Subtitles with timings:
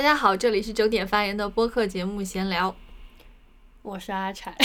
[0.00, 2.74] 大家好，这里是整点发言的播客节目闲聊，
[3.82, 4.56] 我是阿柴。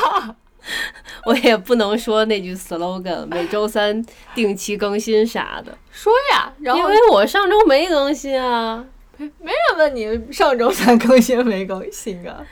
[1.24, 5.78] 我也不能说那句 slogan，每周三定期更新啥的。
[5.90, 8.84] 说呀，然后因为我上周没更新啊，
[9.16, 12.46] 没人问你上周三更新没更新啊，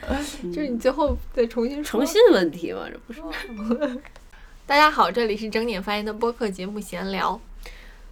[0.51, 4.01] 就是你最后再重新重新问题嘛，这不是？
[4.65, 7.39] 大家好，这里是整点发言的播客节目闲聊。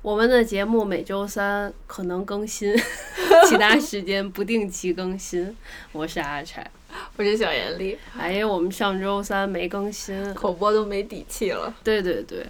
[0.03, 2.75] 我们的节目每周三可能更新，
[3.47, 5.55] 其他时间不定期更新。
[5.93, 6.69] 我是阿柴，
[7.15, 7.97] 我是小严丽。
[8.17, 11.73] 哎呀，我们上周三没更新，口播都没底气了。
[11.85, 12.45] 对对对，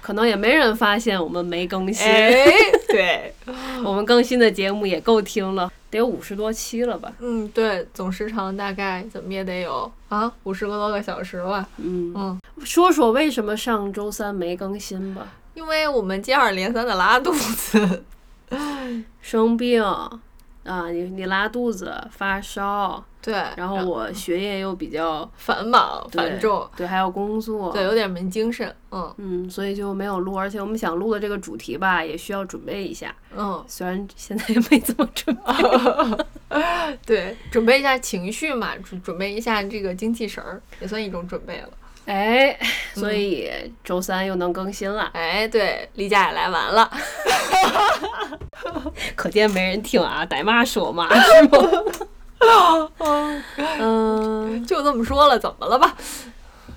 [0.00, 2.06] 可能也没人发现我们没更新。
[2.06, 2.32] 哎，
[2.86, 3.34] 对，
[3.84, 7.12] 我们更新的节目也够听了，得有五十多期了吧？
[7.18, 11.68] 嗯，对，总时长大概怎么也得有啊，五十多个小时吧。
[11.78, 15.26] 嗯嗯，说说为什么上周三没更新吧？
[15.56, 18.04] 因为我们接二连三的拉肚子，
[19.22, 29.14] 生病啊，你你拉肚子、发烧，对，然后我学业又比较繁忙繁重，对，还有工作，对，有点没精神，嗯。
[29.16, 30.36] 嗯，所以就没有录。
[30.36, 36.60] 而且我们想录的这个主题吧，也需要准备一下，嗯，虽然现在也没怎么准备，
[37.06, 41.70] 对，准备一下情绪嘛，准准备一下这个精气神儿，也算一种准备了。
[42.06, 42.56] 哎，
[42.94, 43.50] 所以
[43.84, 45.10] 周三又能更新了。
[45.12, 46.90] 哎，对，例假也来完了，
[49.14, 51.58] 可见没人听啊，逮骂说骂是吗？
[53.78, 55.96] 嗯，就这么说了，怎么了吧？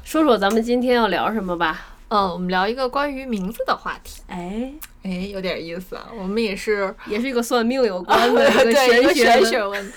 [0.03, 1.86] 说说咱们今天要聊什么吧？
[2.08, 4.23] 嗯，我们聊一个关于名字的话题。
[4.27, 6.08] 哎哎，有点意思啊。
[6.17, 9.93] 我们也是，也是一个算命有关的 一个玄学问题。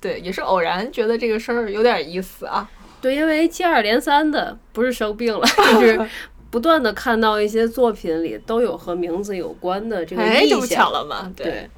[0.00, 2.68] 对，也是偶然觉得这个事儿有点意思啊。
[3.02, 6.08] 对，因为接二连三的不是生病了， 就是
[6.50, 10.92] 不断的看到一些作品里都有和名字有关的这个意象。
[10.92, 11.32] 了吗？
[11.34, 11.68] 对，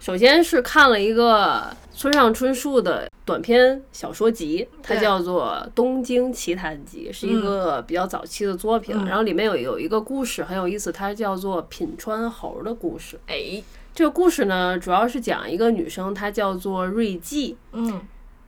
[0.00, 8.96] 首先是看了一个村上春树的短篇小说集，它叫做《东京奇谭集》，是一个比较早期的作品。
[8.98, 13.20] 嗯、然后里面有有一个故事很有意思，它叫做品川猴的故事。
[13.28, 13.62] 哎，
[13.94, 17.56] 这个故事呢，主要是讲一个女生，她叫做瑞纪。
[17.72, 18.00] 嗯。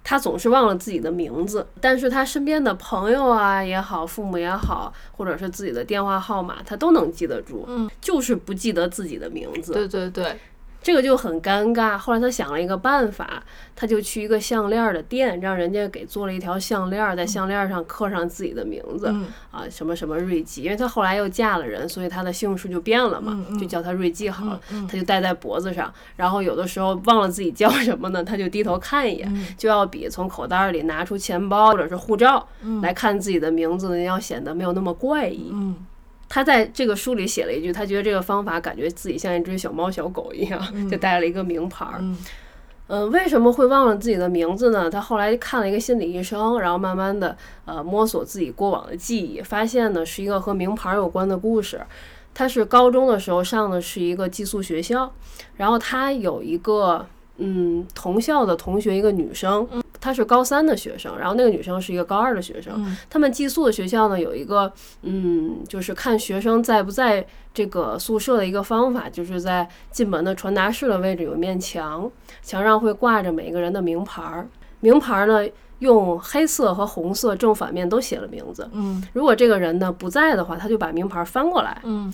[0.09, 9.73] 他总是忘了自己的名字，但是他身边的朋友啊也好，父母也好，或者是自己的电话号码，他都能记得住，嗯，就是不记得自己的名字。
[9.73, 10.39] 对对对，
[10.87, 11.99] 这个就很尴尬。
[11.99, 13.43] 后来他想了一个办法，
[13.75, 25.93] 他就去一个项链的店，让人家给做了一条项链，在项链上刻上自己的名字，嗯、啊，什么什么瑞吉，因为他后来又嫁了人，所以他的姓氏就变了嘛，嗯、就叫他瑞吉好了，嗯、他就戴在脖子上。
[26.15, 35.51] 然后有的时候忘了自己叫什么呢，他就低头看一眼，嗯就要比从口袋里拿出钱包或者是护照嗯来看自己的名字呢，要显得没有那么怪异。
[35.53, 35.75] 嗯。
[36.29, 41.99] 他在这个书里写了一句，他觉得这个方法感觉自己像一只小猫小狗一样，嗯、就带了一个名牌儿。
[42.01, 42.17] 嗯，
[42.89, 44.91] 呃，为什么会忘了自己的名字呢？
[44.91, 51.81] 他后来看了一个心理医生，然后慢慢的呃摸索自己过往的记忆，发现呢是一个和名牌有关的故事。
[52.35, 55.11] 他是高中的时候上的是一个寄宿学校，
[55.57, 57.07] 然后他有一个
[57.39, 59.67] 嗯同校的同学，一个女生。
[60.01, 62.75] 她是高三的学生，然后那个女生是一个高二的学生。
[62.79, 72.11] 嗯、他们寄宿的学校呢，有一个嗯，就是看学生在不在这个宿舍的一个方法，就是在进门的传达室的位置有一面墙，
[72.43, 74.49] 墙上会挂着每个人的名牌儿。
[74.81, 75.49] 名牌儿呢，
[75.79, 78.69] 用黑色和红色正反面都写了名字。
[78.73, 81.81] 嗯，如果这个人呢不在的话，他就把名牌翻过来。
[81.85, 82.13] 嗯。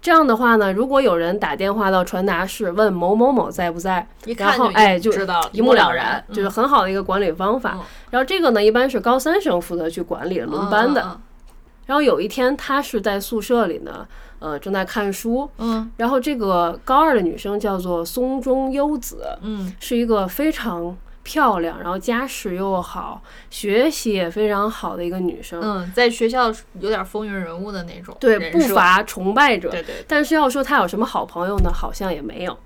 [0.00, 7.78] 这样的话呢，如果有人打电话到传达室问某某某在不在，然后哎就知道一目了然，就是很好的一个管理方法。
[8.10, 11.02] 然后这个呢，一般是高三生负责去管理轮班的。
[11.02, 11.20] 嗯、
[11.86, 14.06] 然后有一天，他是在宿舍里呢，
[14.38, 15.50] 呃，正在看书。
[15.58, 15.90] 嗯。
[15.96, 20.96] 然后这个高二的女生叫做松中优子，嗯，是一个非常
[21.28, 23.20] 漂亮，然后家世又好，
[23.50, 25.60] 学习也非常好的一个女生。
[25.62, 29.68] 嗯，在学校有点风云人物的那种，对，不乏崇拜者。
[29.68, 29.96] 对对。
[30.08, 31.70] 但是要说她有什么好朋友呢？
[31.70, 32.56] 好像也没有。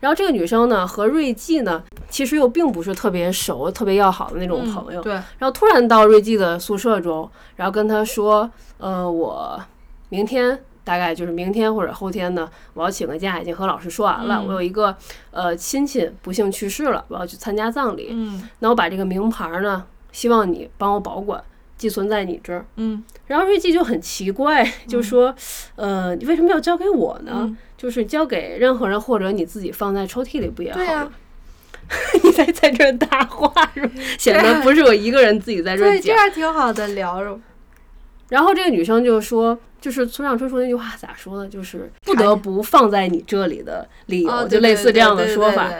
[0.00, 5.02] 然后这个女生呢，和瑞纪呢，其实又并不是特别熟、特别要好的那种朋友。
[5.02, 5.12] 嗯、对。
[5.12, 9.60] 然后突然到瑞纪的宿舍中，然后跟她说：“呃，我
[10.08, 10.58] 明天。”
[10.88, 14.36] 大概就是明天或者后天呢，我要请个假，已经和老师说完了。
[14.36, 14.96] 嗯、我有一个
[15.30, 18.08] 呃亲戚不幸去世了，我要去参加葬礼。
[18.10, 21.44] 嗯，那我把这个名牌呢，希望你帮我保管，
[21.76, 22.64] 寄存在你这儿。
[22.76, 25.34] 嗯，然后瑞记就很奇怪，就说，
[25.76, 27.32] 呃，你为什么要交给我呢？
[27.42, 30.86] 嗯、就是交给任何人，或者你自己放在抽屉里不也好吗？
[30.86, 31.12] 啊、
[32.24, 33.92] 你在在这儿搭话是吧？
[34.18, 35.96] 显得不是我一个人自己在这儿讲。
[35.96, 37.38] 对，这样挺好的，聊着。
[38.28, 39.58] 然后这个女生就说。
[39.80, 41.48] 就是村上春树那句话咋说呢？
[41.48, 45.70] 就是不得不放在你这里的理由，就类似这样的说法。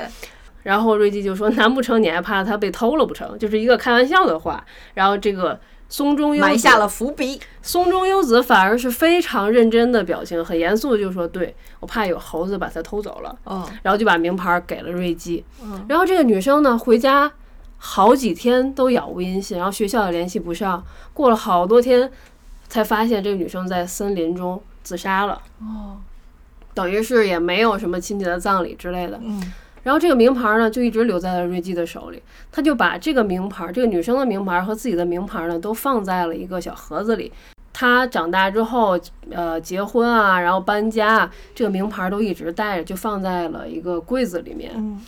[0.63, 4.65] 然后瑞姬就说：“难不成你还怕他被偷了不成？”就是一个开玩笑的话。
[4.95, 5.59] 然后这个
[5.89, 7.41] 松中优子埋下了伏笔。
[7.61, 15.45] 松中优子反而是非常认真的表情，很严肃的就说：“对我怕有猴子把它偷走了。”嗯，然后就把名牌给了瑞姬。
[15.89, 17.33] 然后这个女生呢，回家
[17.79, 22.09] 好几天都杳无音信，然后学校也联系不上，过了好多天
[22.69, 25.41] 才发现这个女生在森林中自杀了。
[25.61, 25.97] 哦，
[26.75, 29.19] 等于是也没有什么亲戚的葬礼之类的。
[29.23, 29.53] 嗯
[29.85, 32.23] 然后这个名牌呢，就一直留在了瑞吉的手里。
[32.53, 37.33] 他就把这个名牌，这个女生的名牌和自己的名牌呢，都放在了一个小盒子里。
[37.73, 38.99] 他长大之后，
[39.31, 44.73] 呃，结婚啊，然后搬家啊，这个名牌都一直带着，就放在了一个柜子里面。
[44.75, 45.01] 嗯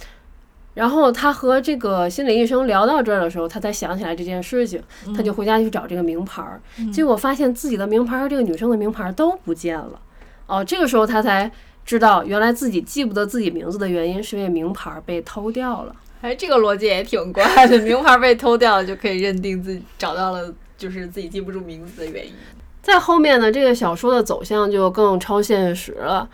[0.80, 4.82] 然后他和这个心理医生聊到这儿的时候，他才想起来这件事情，
[5.14, 6.58] 他就回家去找这个名牌儿，
[6.90, 10.00] 结果发现自己的名牌和这个女生的名牌都不见了。
[10.46, 11.52] 哦，这个时候他才
[11.84, 15.94] 知道，原来自己记不得自己名字的原因是因为名牌被偷掉了。
[16.22, 22.32] 哎，这个逻辑也挺怪的， 名牌被偷掉了就可以认定自己找到了，就是自己记不住名字的原因。
[22.80, 26.26] 在后面呢，这个小说的走向就更超现实了。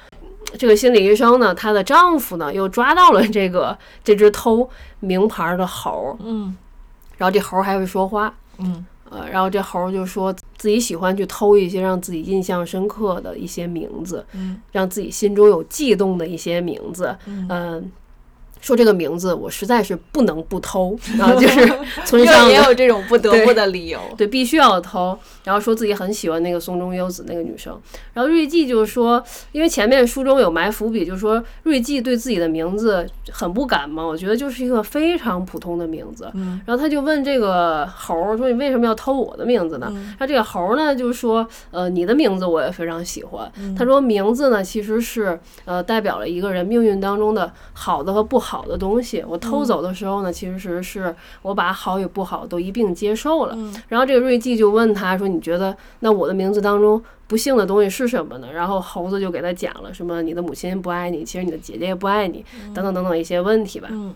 [0.58, 4.68] 这个心理医生呢，她的丈夫呢又抓到了这个 这只偷
[5.00, 6.56] 名牌的猴儿，嗯。
[7.18, 8.84] 然后这猴儿还会说话，嗯。
[9.08, 14.60] 呃，然后这猴儿就说自己喜欢去偷一些让自己印象深刻的一些名字，嗯。
[14.72, 17.90] 让自己心中有悸动的一些名字，嗯、
[18.66, 21.72] 说这个名字我实在是不能不偷，然后就是
[22.04, 24.00] 村上也有这种不得不的理由。
[24.16, 25.16] 对，必须要偷。
[25.44, 27.80] 然后说自己很喜欢那个松中优子那个女生。
[28.12, 29.22] 然后瑞纪就是说，
[29.52, 36.28] 因为前面书中有埋伏笔，就是说瑞纪对自己的名字很不感冒，我觉得就是一个非常普通的名字。
[36.34, 43.48] 嗯然后他就问这个猴儿说：“你为什么要偷我的名字呢？”嗯然后这个猴儿呢就说：“呃，你的名字我也非常喜欢。
[43.60, 49.22] 嗯他说：“名字呢其实是呃代表了一个人命运当中的好的和不好的东西。
[49.26, 53.54] 我偷走的时候呢，其实是我把好与不好都一并接受了。
[53.56, 62.44] 嗯然后这个瑞纪就问他说：“你觉得那我的名字当中不幸的东西是什么呢？”然后猴子就给他讲了什么你的母亲不爱你，其实你的姐姐也不爱你，
[62.74, 63.88] 等等等等一些问题吧。
[63.90, 64.14] 嗯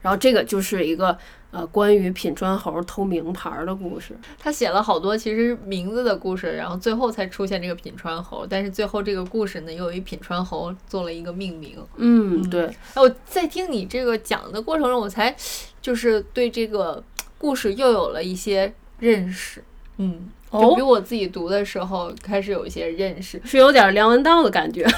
[0.00, 1.16] 然后这个就是一个
[1.50, 4.16] 呃关于品川猴偷名牌儿的故事。
[4.38, 8.46] 他写了好多其实名字的故事，然后最后才出现这个品川猴。
[8.46, 11.76] 但是最后这个故事呢，又以品川猴做了一个命名。
[11.96, 15.34] 嗯，对，哎，我在听你这个讲的过程中，我才
[15.80, 17.02] 就是对这个
[17.36, 19.64] 故事又有了一些认识。
[19.96, 23.40] 嗯，就哦比我自己读的时候开始有一些认识。
[23.44, 24.86] 是有点梁文道的感觉。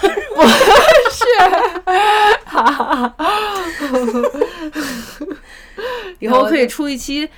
[6.18, 7.28] 以后可以出一期，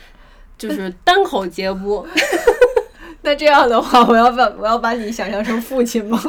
[0.58, 2.06] 就是单口节目。
[3.24, 6.20] 那这样的话，我要把我要把你想象成父亲吗？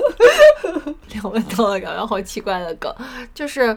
[1.12, 2.94] 梁文道的梗，然后好奇怪的梗，
[3.34, 3.76] 就是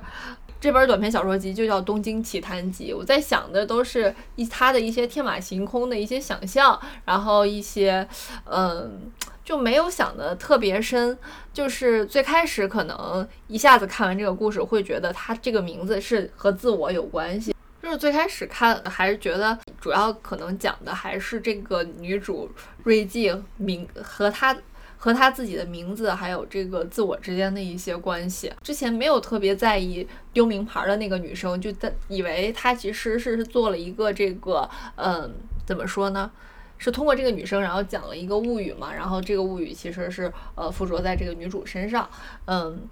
[0.60, 2.92] 这本短篇小说集就叫《东京奇谭集》。
[2.96, 8.06] 我在想的都是一他的一些天马行空的一些想象，然后一些
[8.44, 9.10] 嗯。
[9.46, 11.16] 就没有想的特别深，
[11.54, 17.54] 就是最开始可能一下子看完这个故事，会觉得他这个名字是和自我有关系。
[17.80, 22.50] 就是最开始看还是觉得主要可能讲的还是这个女主
[22.82, 24.52] 瑞纪名和她
[25.06, 28.52] 和她自己的名字还有这个自我之间的一些关系。
[28.60, 35.32] 之前没有特别在意丢名牌的那个女生，就在以为她其实是做了一个这个嗯
[35.64, 36.28] 怎么说呢？
[36.76, 42.10] 是通过这个女生，然后讲了一个物语嘛，然后这个物语其实是呃附着在这个女主身上，
[42.46, 42.82] 嗯，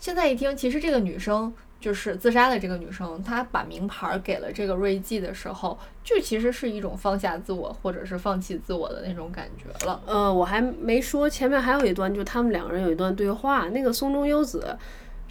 [0.00, 10.00] 现在一听，其实这个女生就是自杀的这个女生，她把名牌给了这个瑞纪的时候，就其实是一种放下自我或者是放弃自我的那种感觉了。
[10.06, 13.68] 呃，我还没说，前面还有一段，就他们两个人有一段对话。
[13.70, 14.76] 那个松中优子，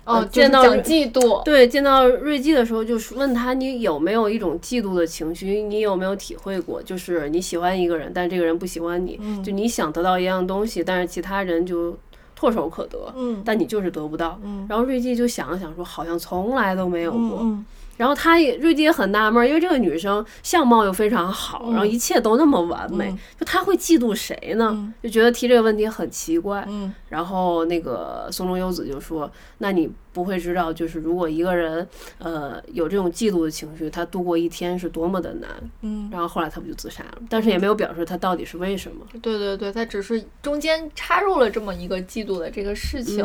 [0.04, 6.84] 哦，呃见到嫉妒，对，见到瑞纪的时候，就是问他你有没有一种嫉妒的情绪，你有没有体会过？
[6.84, 11.98] 就是你喜欢一个人，但这个人不喜欢你，嗯就你想得到一样东西，但是其他人就
[12.42, 14.40] 唾手可得，嗯但你就是得不到。
[14.44, 17.40] 嗯然后瑞纪就想了想说，好像从来都没有过。
[17.42, 17.64] 嗯
[17.98, 24.72] 然后他也瑞迪也很纳闷儿，因为这个女生相貌又非常好，然后一切都那么完美，嗯就他会嫉妒谁呢？
[24.74, 26.66] 嗯就觉得提这个问题很奇怪。
[26.68, 29.30] 嗯然后那个松中优子就说
[29.60, 31.86] ：“那你不会知道，就是如果一个人
[32.20, 35.50] 呃有这种嫉妒的情绪，他度过一天是多么的难。”
[35.82, 39.06] 嗯，然后后来他不就自杀了，但是也没有表示他到底是为什么。
[39.22, 43.18] 对对对，他只是中间插入了这么一个嫉妒的这个事情。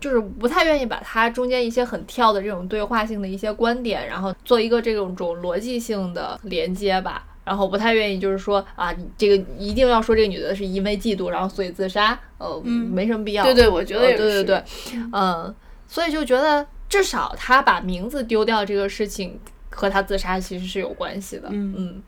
[0.00, 7.26] 嗯就是不太愿意把它中间一些很跳的这种对话性的一些观点，然后做一个这种种逻辑性的连接吧。
[7.42, 13.42] 然后不太愿意就是说啊，这个一定要说这个女的是因为嫉妒，然后所以自杀，呃，没什么必要。
[13.42, 14.22] 对对，我觉得呃也是。
[14.22, 14.62] 对对对，
[15.12, 15.52] 嗯，
[15.88, 21.48] 所以就觉得至少他把名字丢掉这个事情和他自杀其实是有关系的。
[21.50, 22.02] 嗯嗯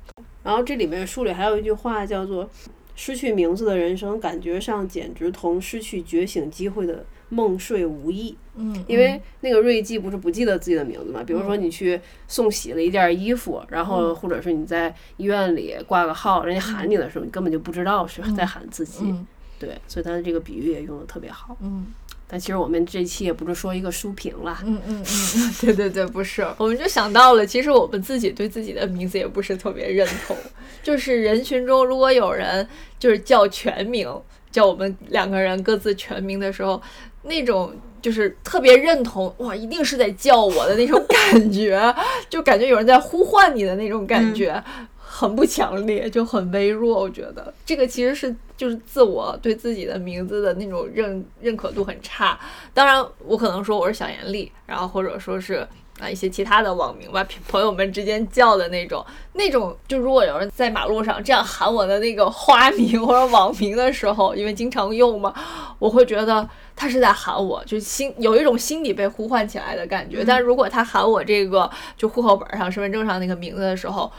[0.44, 2.48] 然后这里面书里还有一句话叫做
[2.94, 8.36] “失去名字的人生，感觉上简直同失去觉醒机会的梦睡无异”。
[8.54, 11.22] 嗯，因为那个瑞记不是不记得自己的名字嘛？
[11.24, 11.98] 比如说你去
[12.28, 19.04] 送洗了一件衣服，然后或者是你在医院里挂个号，人家喊你的时候，你根本就不知道是在喊自己。
[19.04, 19.26] 嗯
[19.58, 21.56] 对，所以他的这个比喻也用的特别好。
[21.62, 21.86] 嗯
[22.26, 30.34] 但其实我们这期也不是说一个书评啦，嗯嗯嗯， 对对对，不是，我们就想到了，其实我们自己对自己的名字也不是特别认同，
[30.82, 32.66] 就是人群中如果有人
[32.98, 34.08] 就是叫全名，
[34.50, 36.80] 叫我们两个人各自全名的时候，
[37.22, 37.72] 那种。
[38.02, 41.80] 就是特别认同哇，一定是在叫我的那种感觉，
[42.28, 44.60] 就感觉有人在呼唤你的那种感觉，
[44.98, 46.98] 很不强烈，就很微弱。
[47.00, 52.36] 我觉得这个其实是就是自我对自己的名字的那种认认可度很差。
[52.74, 55.64] 当然，我可能说我是小严厉，然后或者说是
[56.00, 65.32] 啊一些其他的网名吧，朋友们之间叫的那种，那种就如果有人在马路上这样喊我的那个花名或者网名的时候，因为经常用嘛，
[65.78, 70.24] 我会觉得他是在喊我，就心有一种心理被呼唤起来的感觉。
[70.24, 74.10] 但如果他喊我这个就户口本上、身份证上那个名字的时候，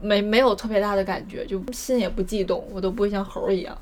[0.00, 3.76] 没没有特别大的感觉，就心也不悸动，我都不会像猴儿一样。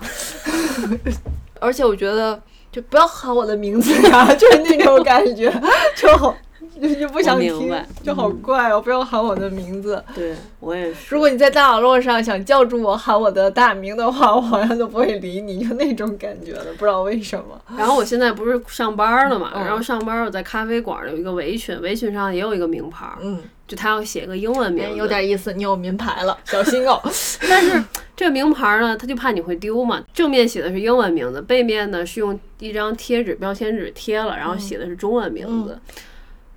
[1.61, 2.41] 而且我觉得，
[2.73, 5.53] 就不要喊我的名字呀， 就是那种感觉，
[5.95, 6.35] 就好，
[6.89, 8.81] 就就不想听我明白，就好怪哦！
[8.81, 10.03] 不要喊我的名字。
[10.15, 11.15] 对我也是。
[11.15, 17.61] 如果你在大马路上想叫住我喊我的大名的话，我好像都不会理你，就那种感觉的，不知道为什么。
[17.77, 26.99] 然后我现在不是上班了嘛，嗯然后上班我在咖啡馆有一个围裙，围裙上也有一个名牌儿，嗯，就他要写个英文名哎，有点意思，你有名牌了，小心哦。
[27.49, 27.83] 但是
[28.17, 30.03] 这个名牌儿呢，他就怕你会丢嘛。
[30.15, 35.79] 正面写的是英文名字，背面呢是用一张贴纸标签纸贴了，然后写的是中文名字。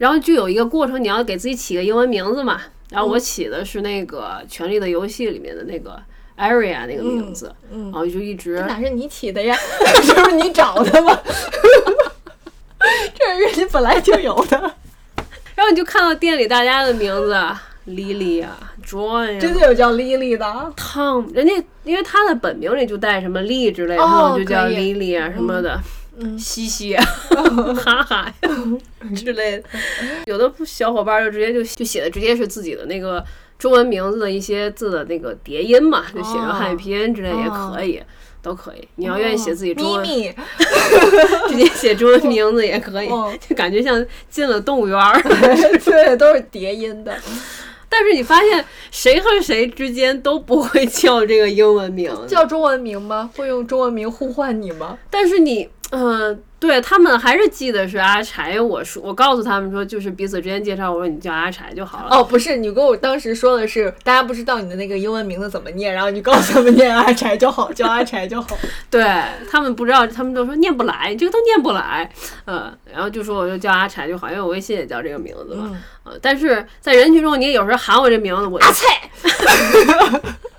[0.03, 2.59] 然后就有一个过程，你要给自己起个英文名字嘛。
[2.89, 5.97] 然后我起的是那个《权力的游戏》里面的那个
[6.37, 9.55] Area 那个名字，嗯然后就一直这哪是你起的呀？
[10.05, 11.17] 这不是你找的吗？
[13.15, 14.59] 这是人家本来就有的，
[15.55, 17.33] 然后你就看到店里大家的名字
[17.87, 19.39] ，Lily 啊，Joy 啊。
[19.39, 20.45] 真的有叫 Lily 的。
[20.75, 21.53] Tom，人家
[21.85, 25.81] 因为他的本名里就带什么丽之类的，哦他们就叫 Lily 啊什么的，嗯
[26.37, 27.03] 西西啊，
[27.75, 28.49] 哈哈呀
[29.15, 29.63] 之类的。
[30.25, 33.23] 有的小伙伴就直接就就写的直接是自己的那个
[33.57, 38.01] 中文名字的一些字的那个叠音嘛，就写成汉语拼音之类也可以。
[38.41, 40.03] 都可以，你要愿意写自己中文，
[41.47, 45.17] 直接写中文名字也可以，哦就感觉像进了动物园儿。
[45.85, 47.17] 对，都是叠音的。
[47.87, 53.29] 但是你发现谁和谁之间都不会叫这个英文名，叫中文名吗？
[53.37, 54.97] 会用中文名呼唤你吗？
[55.09, 58.59] 但是你，嗯、对他们还是记得是阿柴。
[58.59, 62.07] 我说，我告诉他们说，就是彼此之间介绍，我说你叫阿柴就好了。
[62.09, 68.57] 哦，不是，你跟我当时说的是，大家不知道你的那个英文名字怎么念，然后你告诉他们念阿柴就好，叫阿柴就好。
[68.89, 69.05] 对
[69.51, 72.11] 他们不知道，他们都说念不来，这个都念不来。
[72.45, 75.69] 呃，然后就说我就叫阿柴就好，因为我微信也叫这个名字嘛。
[75.71, 79.09] 嗯呃，但是在人群中，你有时候喊我这名字，我阿菜，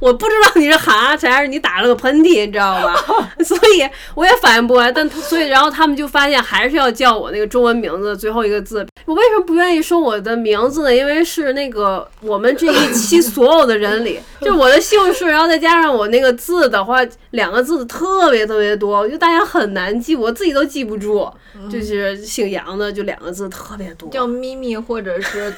[0.00, 2.94] 我不知道你是喊阿才还是你打了个喷嚏，你知道吧？
[3.44, 4.92] 所以我也反应不过来。
[4.92, 8.86] 但所以然后他们就发现还是要叫我那个中文名字的最后一个字。
[9.06, 10.94] 我为什么不愿意说我的名字呢？
[10.94, 16.98] 因为是那个我们这一期 所有的人里，就我的姓氏，然后再加上我那个字的话，
[17.30, 21.28] 两个字特别特别多，我觉得大家很难记，我自己都记不住。
[21.68, 24.08] 就是姓杨的，就两个字特别多。
[24.10, 25.52] 叫咪咪或者是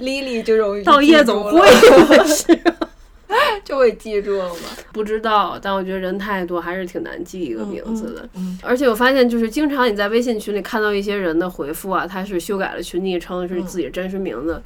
[0.00, 1.68] Lily 这种，到夜总会
[2.24, 2.58] 是。
[3.64, 4.60] 就会记住了吗？
[4.92, 8.28] 不知道，但我觉得人太多，还是挺难记一个名字的。
[8.34, 14.62] 嗯而且我发现，就是经常你在微信群里看到一些人的回复啊，他是修改了群昵称，是自己真实名字。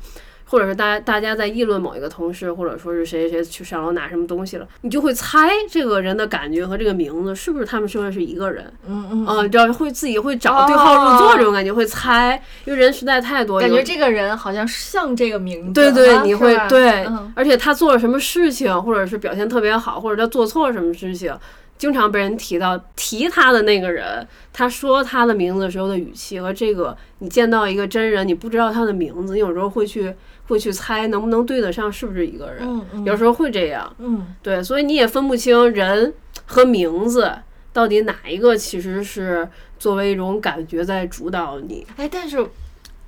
[0.49, 8.65] 或者是大家大家在议论某一个同事，或者说是谁谁去上楼拿什么东西了，你就会猜这个人的感觉和这个名字是不是他们说的是一个人。
[8.87, 15.73] 嗯嗯，嗯，你知道会自己会找对号入座这种感觉，会猜，因为人实在太多，感觉这个人好像像这个名字。
[15.75, 21.37] 对对，啊你会对嗯，而且他做了什么事情，或者是表现特别好，或者他做错了什么事情，
[21.77, 30.15] 经常被人提到提他的那个人，他说他的名字的时候的语气和这个，你见到一个真人，你不知道他的名字，你有时候会去
[30.49, 33.05] 会去猜能不能对得上是不是一个人，嗯嗯。
[33.05, 34.35] 有时候会这样，嗯。
[34.43, 36.13] 对，所以你也分不清人
[36.47, 37.31] 和名字
[37.73, 41.87] 到底哪一个其实是作为一种感觉在主导你。
[41.97, 42.49] 哎，但是我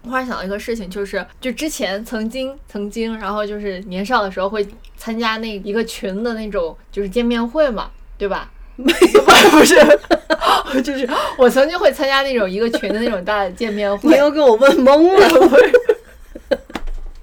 [0.04, 4.66] 忽然想到一个事情，就是就之前曾经曾经，然后就是年少的时候会
[4.96, 8.50] 参加那一个群的那种就是见面会嘛，对吧？
[8.76, 9.76] 没 有不是，
[10.82, 11.06] 就是
[11.36, 14.08] 我曾经会参加那种一个群的那种大的见面会。
[14.08, 15.28] 你会，又给我问懵了，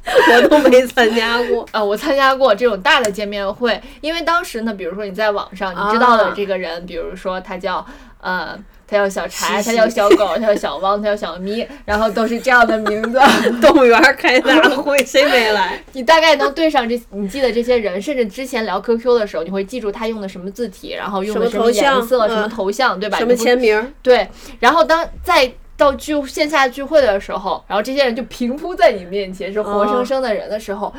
[0.41, 1.65] 我都没参加过。
[1.73, 7.85] 呃，我参加过这种大的见面会，因为当时呢，比如说你在网上你知道的啊这个人，比如说他叫
[8.21, 8.57] 呃。
[8.89, 13.19] 他叫小柴，他叫小狗， 他叫小汪，他叫小咪，然后都是这样的名字。
[13.61, 15.83] 动物园开大会，谁没来？
[15.91, 23.17] 你大概能对上这，你记得这些人，甚至之前聊 QQ 的时候，你会记住他用的什么字体，然后用的什么颜色、什么嗯头像，对吧？
[23.17, 23.93] 什么签名？
[24.01, 24.25] 对，
[24.61, 30.93] 然后当在到聚线下聚会的时候，然后这些人就平铺在你面前，是活生生的人的时候，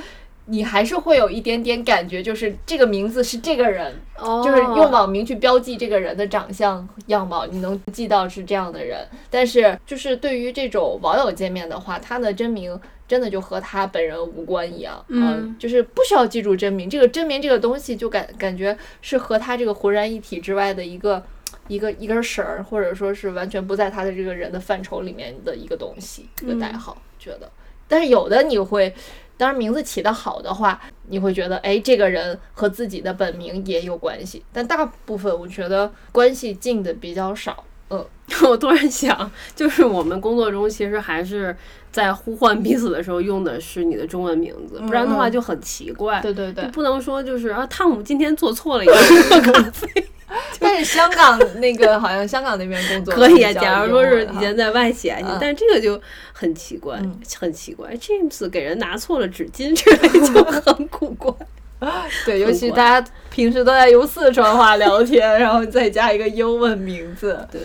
[0.47, 9.07] 你还是会有一点点感觉，就是这个名字是这个人，哦就是用网名去标记这个人的长相样貌，你能记到是这样的人。
[9.29, 12.81] 但是就是对于这种网友见面的话，他的真名。
[13.09, 16.91] 真的就和他本人无关一样，嗯呃就是不需要记住真名。
[16.91, 21.25] 这个真名这个东西，就感感觉是和他这个浑然一体之外的一个
[21.69, 27.01] 一个一根绳儿，或者说是完全不在他的这个人的范畴里面的一个东西，一个代号。
[27.19, 27.51] 觉得，
[27.87, 28.95] 但是有的你会，
[29.37, 34.45] 当然名字起得好的话，你会觉得，哎，这个人和自己的本名也有关系。
[34.53, 37.65] 但大部分我觉得关系近的比较少。
[37.91, 38.07] 嗯，
[38.45, 41.57] 我突然想，就是我们工作中其实还是
[41.91, 46.21] 在呼唤彼此的时候用的是你的中文名字，不然的话嗯就很奇怪。
[46.21, 46.65] 对对对。
[46.67, 48.93] 不能说就是啊，汤姆今天做错了一个
[49.41, 49.89] 咖啡，
[50.61, 53.53] 但是香港那个好像香港那边工作可以啊。
[53.53, 56.01] 假如说是以前在外企啊，嗯但这个就
[56.33, 57.95] 很奇怪，嗯很奇怪。
[57.97, 61.33] James 给人拿错了纸巾之类就很古怪。
[62.27, 67.61] 对，尤其大家平时都在用四川话聊天，然后再加一个英文名字，对，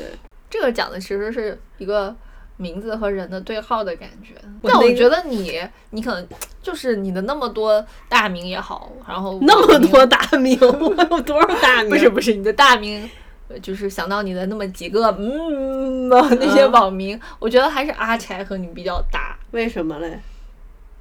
[0.52, 2.16] 这个讲的其实是一个
[2.64, 4.34] 名字和人的对号的感觉。
[4.62, 6.26] 那个但我觉得你，你可能
[6.62, 11.90] 就是你的那么多大名也好，然后 那么多大名，我有多少大 名？
[11.90, 13.10] 不是不是你的大名。
[13.50, 16.08] 呃就是想到你的那么几个嗯
[16.40, 20.18] 那些嗯网名，我觉得还是阿柴和你比较搭，为什么嘞？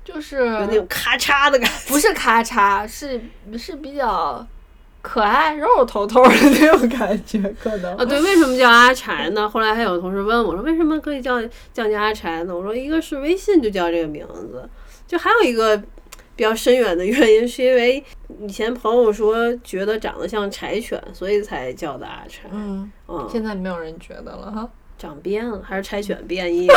[0.04, 1.88] 就是有那种咔嚓的感觉。
[1.88, 3.22] 不是咔嚓，是
[3.56, 4.44] 是比较
[5.02, 9.48] 可爱、肉肉头头的那种感觉，可能啊，对，为什么叫阿柴呢？
[9.48, 12.56] 后来还有同事问我说，为什么可以叫叫你阿柴呢？
[12.56, 14.68] 我说，一个是微信就叫这个名字，
[15.06, 15.76] 就还有一个
[16.36, 18.02] 比较深远的原因，是因为
[18.40, 22.48] 以前朋友说觉得长得像柴犬，所以才叫的阿柴。
[22.52, 24.68] 嗯，嗯，现在没有人觉得了哈。
[24.98, 26.68] 长变了，还是柴犬变异？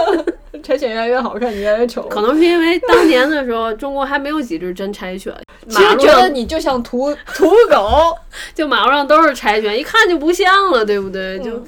[0.64, 2.02] 柴犬越来越好看，你越来越丑。
[2.08, 5.34] 可能是因为当年的时候， 中国还没有几只真柴犬，
[5.68, 8.16] 其实觉得你就像土土狗，
[8.54, 11.38] 就马路上都是柴犬，一看就不像了，对不对？
[11.40, 11.64] 就嗯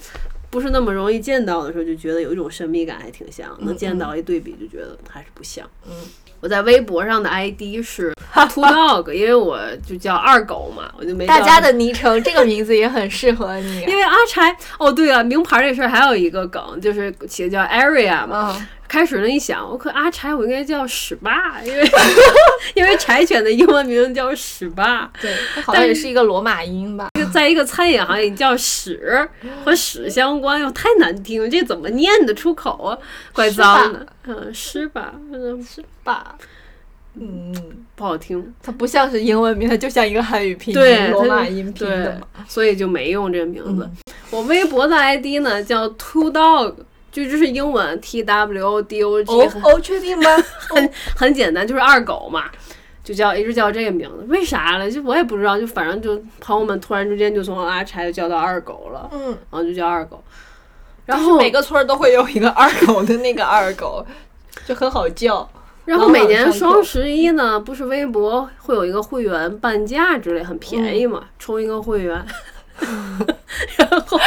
[0.55, 3.49] 不是那么容易见到的时候，就觉得有一种神秘感，还挺像。
[3.63, 5.69] 能嗯见到一对比，就觉得还是不像。
[5.85, 5.93] 嗯，
[6.39, 8.15] 我在微博上的 ID 是
[8.51, 13.81] two dog，因为我就叫二狗嘛，我就没大家的昵称这个名字也很适合你。
[13.81, 18.57] 因为阿柴哦，对了，名牌这事儿还有一个梗，就是起的叫 Area 嘛。
[18.95, 21.85] 嗯，开始呢一想，我可阿柴我应该叫屎霸，因为
[22.75, 25.11] 因为柴犬的英文名字叫屎霸。
[25.21, 27.09] 对，它好像也是一个罗马音吧。
[27.19, 29.29] 就在一个餐饮行业叫屎
[29.65, 32.97] 和屎相关，哟，太难听，这怎么念得出口啊？
[33.33, 36.37] 怪脏的，嗯，屎吧，嗯，是吧？
[37.17, 37.53] 嗯，
[37.97, 38.55] 不好听。
[38.63, 43.83] 它不像是英文名，它就像一个汉语拼，音、罗马音拼对的嘛。，所以就没用这个名字。
[43.83, 43.97] 嗯
[44.31, 46.75] 我微博的 ID 呢叫 two dog，
[47.15, 50.31] 就这是英文 T W D O G，、哦哦，确定吗？
[50.69, 52.47] 很很简单，就是二狗嘛，
[53.05, 54.25] 就叫一直叫这个名字。
[54.29, 54.91] 为啥了？
[54.91, 60.21] 就我也不知道，就反正就朋友们突然之间就从阿柴就叫到二狗了，嗯，然后就叫二狗。
[61.07, 64.05] 然后每个村儿都会有一个二狗的那个二狗，
[64.67, 65.49] 就很好叫。
[65.85, 72.27] 然后每年双十一呢，不是微博会有一个会员半价之类，很便宜嘛，嗯充一个会员。
[73.77, 74.19] 然后，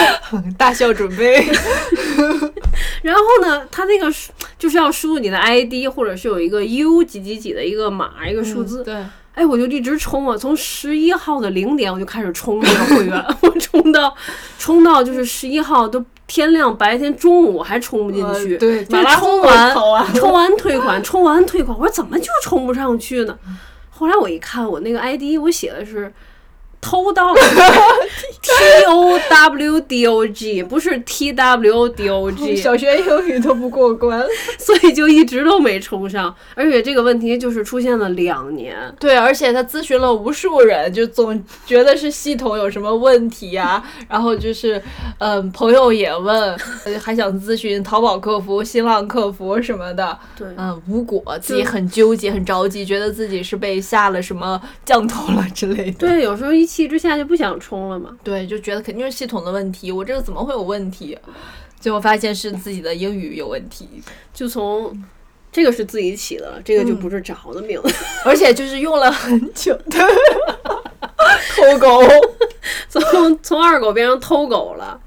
[0.57, 1.45] 大笑准备。
[3.03, 8.83] 然后呢，他那个输就是要输入你的 ID，或者是有一个 U 几几几的一个码，一个数字。
[8.83, 8.95] 对，
[9.33, 14.13] 哎，我就一直充啊，从十一号的零点我就开始充这个会员， 我充到
[14.57, 18.53] 充到就是十一号都天亮，白天中午还充不进去。
[18.53, 19.73] 呃对，就充完
[20.15, 23.37] 充完退款，充完退款，我说怎么就充不上去呢？
[23.89, 26.11] 后来我一看，我那个 ID 我写的是
[26.79, 34.25] 偷盗 T O W D O G，不是 T W D O G， 小学英语都不过关。
[34.57, 38.75] 所以就一直都没冲上，而且这个问题就是出现了两年。
[38.99, 44.81] 对，而且他咨询了无数人，就总觉得是系统有什么问题呀、 然后就是，
[45.19, 56.07] 嗯，朋友也问，呃还想咨询淘宝客服、新浪客服什么的，对嗯，无果，自己很纠结、很着急，觉得自己是被下了什么降头了之类的。
[56.07, 58.15] 对，有时候一气之下就不想冲了嘛。
[58.23, 61.17] 对，就觉得肯定是系统的问题，我这个怎么会有问题？
[61.79, 63.87] 最后发现是自己的英语有问题，
[64.33, 65.03] 就从
[65.51, 69.99] 这个是自己起的，这个就不是找的名字， 而且就是用了很久的
[71.55, 72.03] 偷狗，
[72.89, 74.99] 从从二狗变成偷狗了。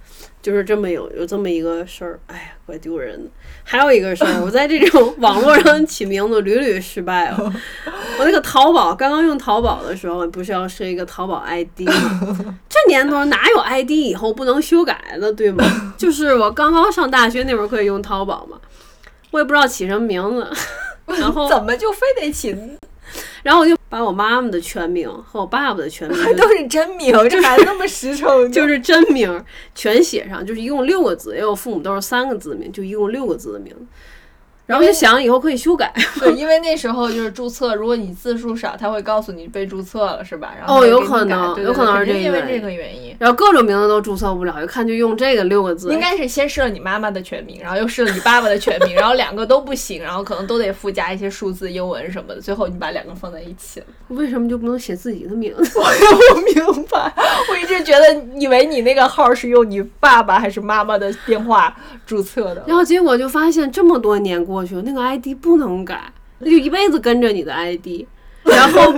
[0.43, 3.31] 就是这么有有这么一个事儿，哎呀，怪丢人的。
[3.63, 7.37] 还有一个事儿，我在这种网络上起名字屡屡失败了。
[8.19, 12.57] 我那个淘宝刚刚用淘宝的时候，不是要设一个淘宝 ID 吗？
[12.69, 15.95] 这年头哪有 ID 以后不能修改的，对吗？
[15.97, 18.59] 就是我刚刚上大学那会儿可以用淘宝嘛，
[19.31, 20.51] 我也不知道起什么名字，
[21.19, 22.57] 然后怎么就非得起？
[23.43, 33.85] 然后我就把我妈妈的全名和我爸爸的全名 都是真名，这还那么实诚， 就是真名全写上，就是一共六个字，因为我父母都是三个字名，就一共六个字的名字。
[34.71, 40.55] 然后就想以后可以修改，对，因为那时候就是注册，如果你字数少，他会告诉你被注册了，是吧？
[40.57, 43.17] 然后哦，有可能，有可能是因为这个原因。
[43.19, 45.93] 然后各种名字都注册不了，一看就用这个六个字。
[45.93, 53.87] 应该是先试了你妈妈的全名，然后又试了你爸爸的全名， 然后两个都不行，然后可能都得附加一些数字、英文什么的，最后你把两个放在一起了。
[54.11, 55.79] 为什么就不能写自己的名字？
[55.81, 55.85] 我
[56.35, 57.13] 不明白，
[57.51, 65.35] 我一直觉得以为你那个号是用你爸爸还是妈妈的电话注册的，然后结果就发现这么多年过那个 ID。
[65.41, 68.05] 不能改，那就一辈子跟着你的 ID，
[68.45, 68.95] 然后，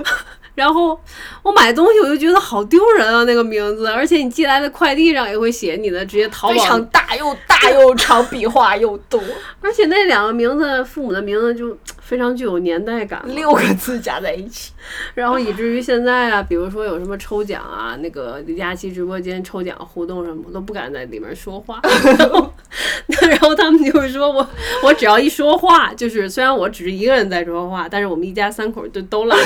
[0.55, 0.99] 然后
[1.43, 9.21] 我买东西我就觉得好丢人啊，那个名字，而且你寄来的快递上也会写你的，直接淘宝非常大又大又长，笔画又多，
[9.61, 11.77] 而且那两个名字，父母的名字就。
[12.03, 14.73] 非常具有年代感，六个字加在一起，
[15.15, 21.81] 然后以至于现在啊，比如说有什么抽奖啊，那个李佳琦直播间抽奖互动什么，我都不敢在里面说话。
[23.31, 24.47] 然后他们就是说我，
[24.83, 29.37] 我只要一说话，就是虽然我只是一个人在说话，但是我们一家三口就都来。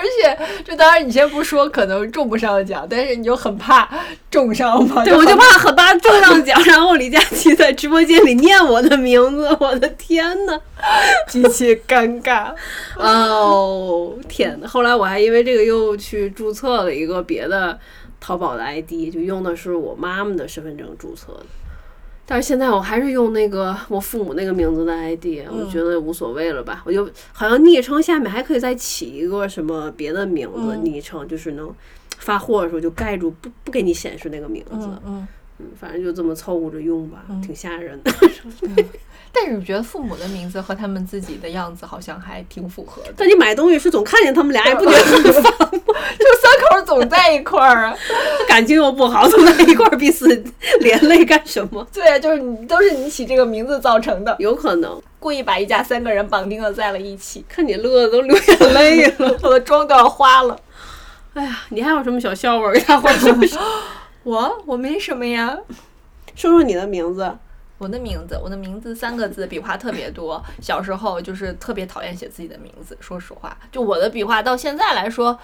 [0.00, 3.88] 而且，就当然你先不说，可能中不上奖，但是你就很怕
[4.30, 5.04] 中上嘛。
[5.04, 10.58] 对，我就怕很怕中上奖，然后李佳琦在直播间里念我的名字，我的天呐，
[11.28, 12.52] 极其尴尬。
[12.96, 17.78] 哦，天呐，后来我还因为这个又去注册了一个别的
[18.18, 21.46] 淘宝的 ID，就用的是我妈妈的身份证注册的。
[22.30, 26.80] 但是现在我还是用那个我父母那个名字的 ID，我觉得无所谓了吧。
[26.86, 31.74] 我就好像昵称下面还可以再起一个什么别的名字，昵称就是能
[32.18, 34.70] 发货的时候就盖住，不不给你显示那个名字。
[34.76, 35.28] 嗯嗯，
[35.78, 38.12] 反正就这么凑合着用吧，挺吓人的。
[39.32, 43.14] 但是我觉得父母的名字和他们自己的样子好像还挺符合的。
[43.16, 45.70] 但你买东西是总看见他们俩，也不觉得很烦吗？
[45.70, 47.96] 就三口总在一块儿啊，
[48.48, 50.26] 感情又不好，总在一块儿彼此
[50.80, 51.86] 连累干什么？
[51.92, 57.44] 对，就是你都是你起这个名字造成的，有可能故意把一家三个人绑定了在了一起。
[57.48, 60.58] 看你乐的都流眼泪了，我的妆都要花了。
[61.34, 63.60] 哎呀，你还有什么小笑话给大伙说说？
[64.22, 65.56] 我我没什么呀，
[66.34, 67.36] 说说你的名字。
[67.78, 70.44] 我的名字，我的名字三个字，笔画特别多。
[70.60, 75.38] 小时候就是特别讨厌写自己的名字，说实话，就我的笔画到现在来说，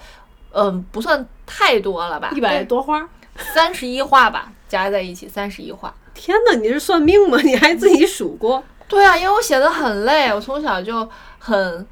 [0.53, 2.31] 嗯，不算太多了吧？
[2.35, 3.09] 一百多画，
[3.55, 5.95] 三十一画吧，加在一起三十一画。
[6.13, 7.39] 天哪，你是算命吗？
[7.43, 8.63] 你还自己数过？
[8.87, 11.09] 对啊，因为我写的很累，我从小就
[11.39, 11.87] 很。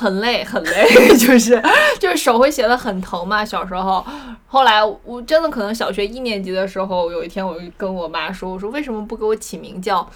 [0.00, 1.62] 很累，很累， 就是
[2.00, 3.44] 就是手会写的很疼嘛。
[3.44, 4.02] 小时候，
[4.46, 10.08] 后来我真的可能小学一年级的时候，有一天我就跟我妈说：“我说为什么不给我起名叫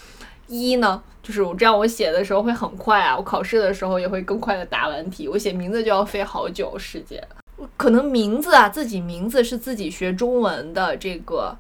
[0.47, 1.03] 一呢？
[1.23, 5.29] 就是我这样我写的时候会很快啊，我考试的时候也会更快的答完题。
[5.29, 7.23] 我写名字就要费好久时间。
[7.77, 11.55] 可能名字啊，自己名字是自己学中文的这个。”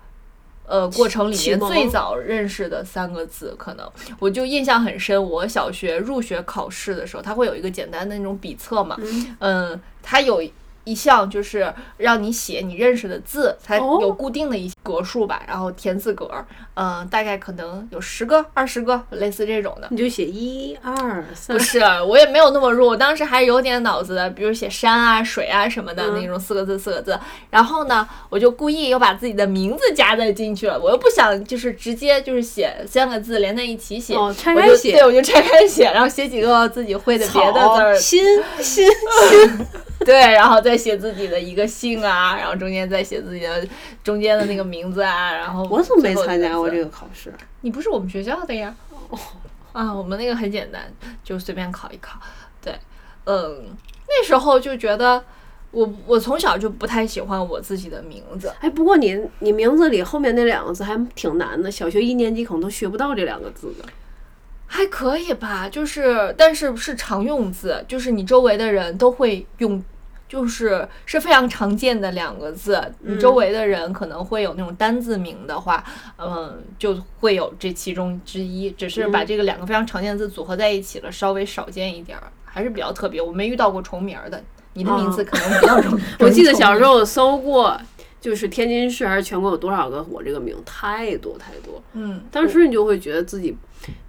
[0.66, 5.22] 呃，过程里面最早认识的三个字，可能我就印象很深。
[5.22, 8.98] 我小学入学考试的时候，它会有一个简单的那种笔测嘛，
[9.40, 10.42] 嗯，它有。
[10.84, 16.30] 一项就是让你写你认识的字，才有固定的一格数吧，然后填字格，
[16.74, 19.88] 嗯，大概可能有十个、二十个，类似这种的。
[19.90, 21.56] 你就写一二三。
[21.56, 27.18] 不是，我也没有那么弱，我当时还有点脑子的，比如写山啊、水啊什么的那种四个字、四个字。
[27.50, 34.92] 然后呢，我就故意又把自己的名字加在进去了，我又不想就是直接就是写三个字连在一起写，拆开写。
[34.92, 37.96] 对，我就拆开写，然后写几个自己会的别的字儿。
[37.96, 38.22] 心
[38.58, 38.86] 心
[39.30, 39.66] 心。
[40.04, 43.66] 对，然后再写自己的一个姓啊， 然后中间再写自己的
[44.02, 47.32] 中间的那个名字啊，然后我怎么没参加过这个考试？
[47.60, 48.74] 你不是我们学校的呀？
[49.72, 50.82] 啊，我们那个很简单，
[51.24, 52.20] 就随便考一考。
[52.62, 52.72] 对，
[53.24, 53.64] 嗯，
[54.06, 55.22] 那时候就觉得
[55.72, 58.52] 我我从小就不太喜欢我自己的名字。
[58.60, 63.84] 哎，不过你你名字里后面那两个字还挺难的，小学一年级可能都学不到这两个字的。
[64.66, 69.82] 还可以吧，就是但是是常用字，就是你周围的人都会用。
[70.28, 72.82] 就是是非常常见的两个字。
[73.00, 75.84] 你周围的人可能会有那种单字名的话，
[76.18, 78.70] 嗯，就会有这其中之一。
[78.72, 83.20] 只是把这个两个非常常见的字组合在一起了，稍微少见一点儿，还是比较特别。
[83.20, 86.02] 我没遇到过重名儿的，你的名字可能比较容易。
[86.20, 87.80] 我记得小时候我搜过，
[88.20, 91.82] 就是天津市还是全国有多少个我这个名，太多太多。
[91.92, 93.56] 嗯，当时你就会觉得自己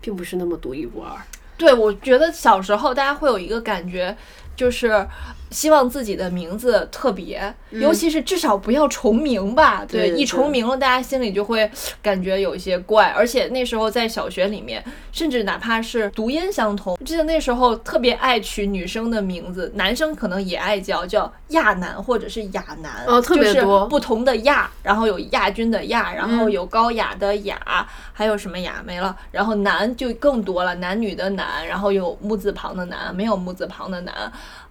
[0.01, 1.11] 并不是那么独一无二。
[1.57, 4.15] 对，我觉得小时候大家会有一个感觉，
[4.55, 5.07] 就是
[5.55, 9.85] 希望自己的名字特别，尤其是至少不要重名吧。
[9.87, 13.05] 对对一重名了，大家心里就会感觉有一些怪。
[13.15, 34.13] 而且那时候在小学里面，甚至哪怕是读音相同，记得那时候特别爱取女生的名字，男生可能也爱叫，叫亚男或者是雅男，哦特别就是多不同的亚，然后有亚军的亚，然后有高雅的雅，还有什么雅没了，然后男就更多了，男女的男，然后有木字旁的男，没有木字旁的男，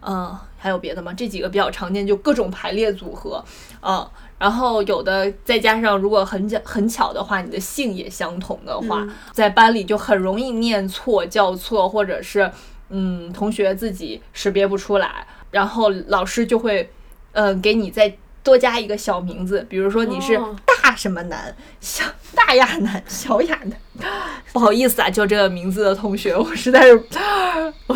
[0.07, 1.13] 嗯，还有别的吗？
[1.13, 3.45] 这几个比较常见，就各种排列组合，
[3.83, 4.09] 嗯。
[4.39, 12.51] 然后有的再加上，如果很巧很巧的话，你的姓也相同的话，在班里就很容易念错、叫错，或者是
[12.89, 16.91] 嗯同学自己识别不出来，然后老师就会
[17.33, 23.79] 嗯、呃给你再多加一个小名字，比如说你是哦大什么男、小大亚男、小亚男。
[24.53, 27.03] 不好意思啊，就这个名字的同学，我实在是，
[27.87, 27.95] 我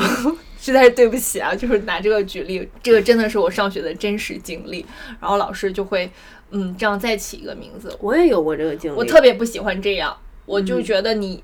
[0.59, 4.85] 实在是对不起啊，就是拿这个举例，这个真的是我上学的真实经历。
[5.21, 6.11] 然后老师就会
[6.51, 8.97] 嗯这样再起一个名字，我也有过这个经历。
[8.97, 11.43] 我特别不喜欢这样，我就觉得你。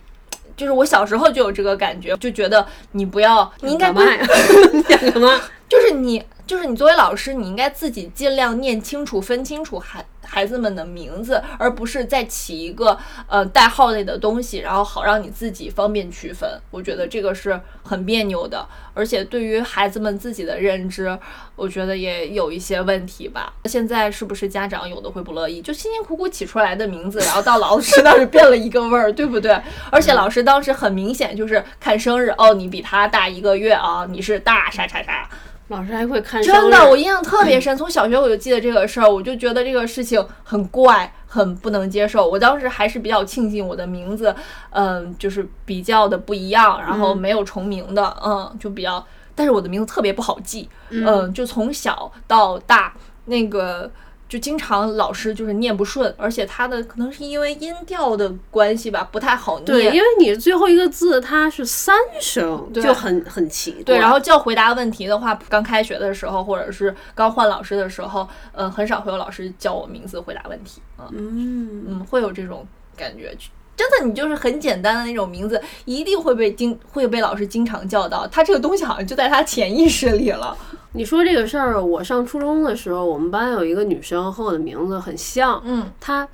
[0.56, 4.24] 就是我小时候就有这个感觉，就觉得你不要，你应该干嘛呀？
[4.72, 5.40] 你想干嘛？
[5.68, 16.48] 就是你，就是你作为老师，你应该自己尽量念清楚、分清楚孩孩子们的名字，而不是再起一个呃代号类的东西，然后好让你自己方便区分。
[16.70, 21.18] 我觉得这个是很别扭的，而且对于孩子们自己的认知，
[21.56, 23.52] 我觉得也有一些问题吧。
[23.64, 29.58] 现在是不是家长有的会不乐意，就辛辛苦苦起出来的名字，然后到老师那儿 变了一个味儿，对不对？
[29.90, 35.28] 而且老师当时很明显就是看生日，哦，你比他大一个月啊，你是大啥啥啥。
[35.68, 37.76] 老师还会看真的，我印象特别深。
[37.76, 42.28] 从小学我就记得这个事儿，我就觉得这个事情很怪，很不能接受。
[42.28, 44.34] 我当时还是比较庆幸我的名字，
[44.70, 49.04] 嗯，就是比较的不一样，然后没有重名的，嗯，就比较。
[49.34, 53.90] 但是我的名字特别不好记，嗯，就从小到大那个。
[54.34, 59.64] 就经常老师就是念不顺，而且他的可能是因为音调的关系吧，不太好念。
[59.64, 63.82] 对，因为你最后一个字它是三声，就很很奇怪。
[63.84, 70.82] 对，然后叫回答问题的话，刚开学的时候，或者是刚换老师的时候，呃，很少会有老师叫我名字回答问题。
[70.98, 72.66] 嗯嗯，嗯，会有这种
[72.96, 73.32] 感觉。
[73.76, 78.26] 真的，你就是很简单的那种名字，一定会被经会被老师经常叫到。
[78.26, 80.56] 他这个东西好像就在他潜意识里了。
[80.96, 86.28] 你说这个事儿，我上初中的时候，我们班有一个女生和我的名字很像，嗯，她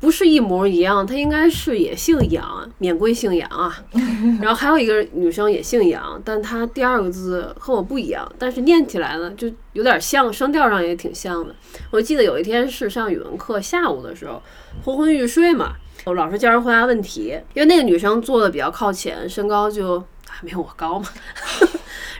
[0.00, 3.84] 不是一模一样，她应该是也姓杨，免贵姓杨啊。
[4.42, 11.54] 然后还有一个女生也姓杨，但她第二个字和我不一样，但是念起来呢就有点像，声调上也挺像的。
[11.92, 14.42] 我记得有一天是上语文课，下午的时候
[14.84, 21.06] 昏昏欲睡嘛，我老师叫人回答问题，因为那个女生坐的比较靠前，身高就还没有我高嘛，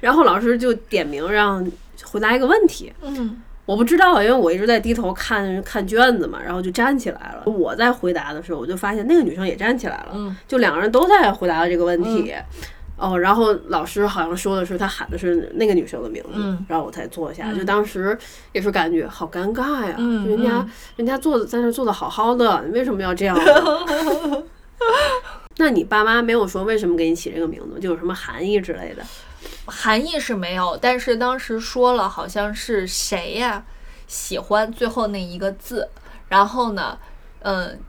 [0.00, 1.66] 然后老师就点名让
[2.04, 7.50] 回答一个问题，嗯我不知道，因为我一直在低头看看卷子嘛，然后就站起来了。
[7.50, 12.34] 我在回答的时候，我就发现那个女生也站起来了，嗯就两个人都在回答这个问题。
[12.96, 17.52] 哦，然后老师好像说的是他喊的是那个女生的名字，嗯然后我才坐下。
[17.54, 18.18] 就当时
[18.52, 24.42] 也是感觉好尴尬呀，嗯人家、嗯人家坐在那儿坐的好好的，你为什么要这样呢？
[25.58, 29.02] 那你爸妈没有说为什么给你起这个名字，就有什么含义之类的？
[29.66, 33.64] 含义是没有，但是当时说了，好像是谁呀
[34.06, 35.88] 喜欢最后那一个字，
[36.28, 36.98] 然后呢，
[37.40, 37.80] 嗯，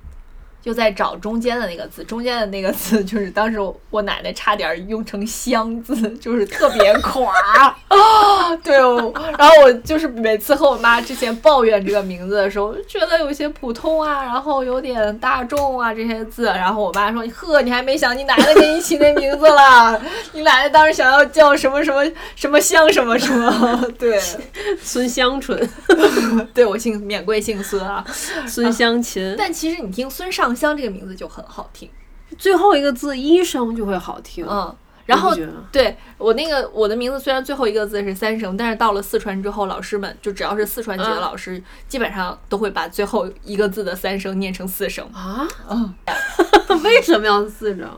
[0.62, 7.34] 就在找中间的那个字，中间的那个字就是当时我我奶奶差点用成香字，就是特别垮。
[7.89, 20.02] 啊，对哦，然后我就是每次和我妈之前抱怨这个名字的时候，就觉得有些普通啊，然后有点大众啊这些字，然后我妈说，呵，你还没想你奶奶给你起那名字了，
[20.34, 22.04] 你奶奶当时想要叫什么什么
[22.36, 24.19] 什么香什么什么，对，
[24.82, 25.69] 孙香纯、
[26.54, 28.06] 对我姓免贵姓孙啊，
[28.47, 31.89] 孙香琴，但其实你听孙尚香这个名字就很好听，
[32.37, 34.45] 最后一个字一声就会好听。
[34.47, 35.35] 嗯，然后
[35.71, 45.05] 对我那个我的名字虽然最后一个字是三声，但是到了四川之后，老师们就只要是四川籍的嗯老师，基本上都会把最后一个字的三声念成四声。
[45.13, 45.93] 啊，嗯，
[46.83, 47.89] 为什么要四声？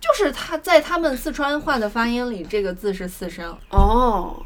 [0.00, 4.42] 就是他在他们四川话的发音里，这个字是四声，哦，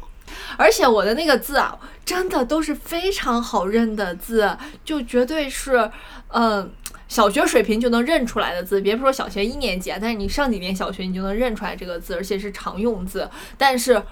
[0.57, 5.89] 而且我的那个字啊，真的都是非常好认的字，就绝对是，
[6.29, 6.71] 嗯。
[7.07, 13.29] 小学水平就能认出来的字，别说小学一年级啊，但是你上几年小学，你就能认出来这个字，而且是常用字。
[13.57, 14.03] 但是，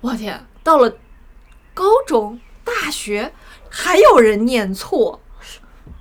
[0.00, 0.96] 我天，到了
[1.74, 3.32] 高中、大学，
[3.68, 5.20] 还有人念错，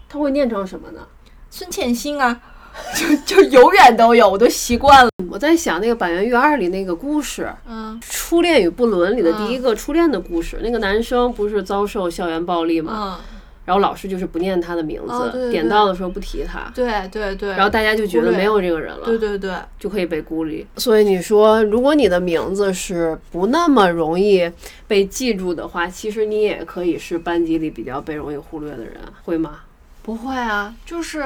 [0.08, 1.08] 他会念成什么呢？
[1.50, 2.42] 孙倩欣啊，
[2.96, 5.10] 就就永远都有，我都习惯了。
[5.30, 13.20] 我在想那个《板垣瑞二》里那个故事，嗯《初恋与不伦》里的第一个初恋的故事，那个男生不是遭受校园暴力吗？
[13.22, 13.39] 嗯，
[13.70, 17.52] 然后老师就是不念他的名字，哦对对点到的时候不提他，对对对。
[17.52, 20.66] 然后大家就觉得没有这个人了，对对对，就可以被孤立。
[20.78, 24.52] 所以你说，如果你的名字是不那么容易
[24.88, 29.60] 被记住的话，其实你也可以是班级里比较被容易忽略的人，会吗？
[30.02, 31.24] 不会啊，就是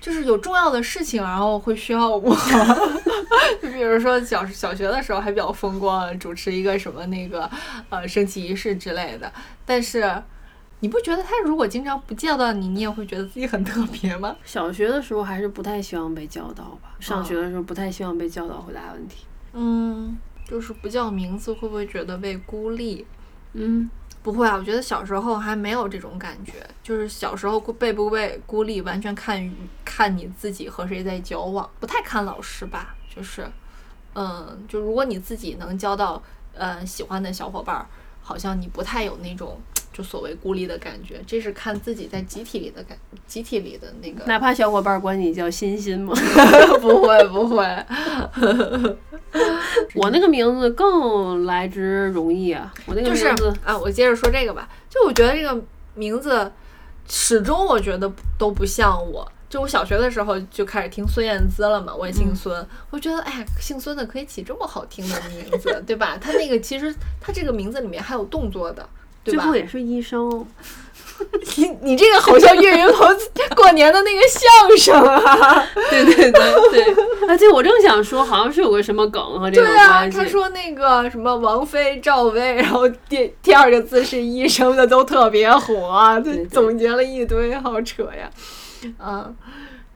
[0.00, 2.36] 就是有重要的事情，然后会需要我。
[3.62, 7.48] 就比如说小小学的时候还比较风光，主持一个什么那个
[7.90, 9.32] 呃升旗仪式之类的。
[9.64, 10.20] 但是
[10.80, 14.36] 你不觉得他如果经常不叫到你，你也会觉得自己很特别吗？
[14.44, 19.26] 小学的时候还是不太希望被叫到吧，上学的时候不太希望被叫到回答问题。
[19.52, 23.04] 嗯，就是不叫名字，会不会觉得被孤立？
[23.54, 23.90] 嗯，
[24.22, 29.50] 不会啊，我觉得小时候还没有这种感觉，就是小时候被不被孤立，完全看
[29.84, 32.94] 看你自己和谁在交往，不太看老师吧。
[33.12, 33.50] 就是，
[34.14, 36.22] 嗯，就如果你自己能交到
[36.54, 37.86] 呃喜欢的小伙伴儿，
[38.22, 39.58] 好像你不太有那种
[39.98, 44.24] 就所谓孤立的感觉，这是看自己在集体里的感，集体里的那个。
[44.26, 46.14] 哪怕小伙伴管你叫欣欣吗？
[46.80, 47.66] 不 会不会，
[49.96, 55.60] 我那个名字更来之容易啊，我那个就是名字啊，我接着说这个吧，就我觉得这个
[55.96, 56.48] 名字
[57.08, 58.08] 始终我觉得
[58.38, 59.28] 都不像我。
[59.48, 66.18] 就我小学的时候就开始听孙燕姿了嘛，我也姓孙，我觉得哎呀，姓孙的可以起这么好听的名字，对吧？
[66.20, 68.86] 他那个其实他这个名字里面还有动作的，
[69.28, 69.56] 对吧最后？
[69.56, 70.46] 也是医生哦。
[71.56, 73.16] 你你这个好像岳云鹏
[73.56, 76.30] 过年的那个相声啊， 对对对
[76.70, 76.94] 对，
[77.28, 80.08] 而且，我正想说，好像是有个什么梗和这个对啊。
[80.08, 88.30] 他说那个什么王菲、赵薇，然后第第二个字是医生的都特别火，啊就对对总结了一堆，好扯呀。
[89.04, 89.34] 嗯，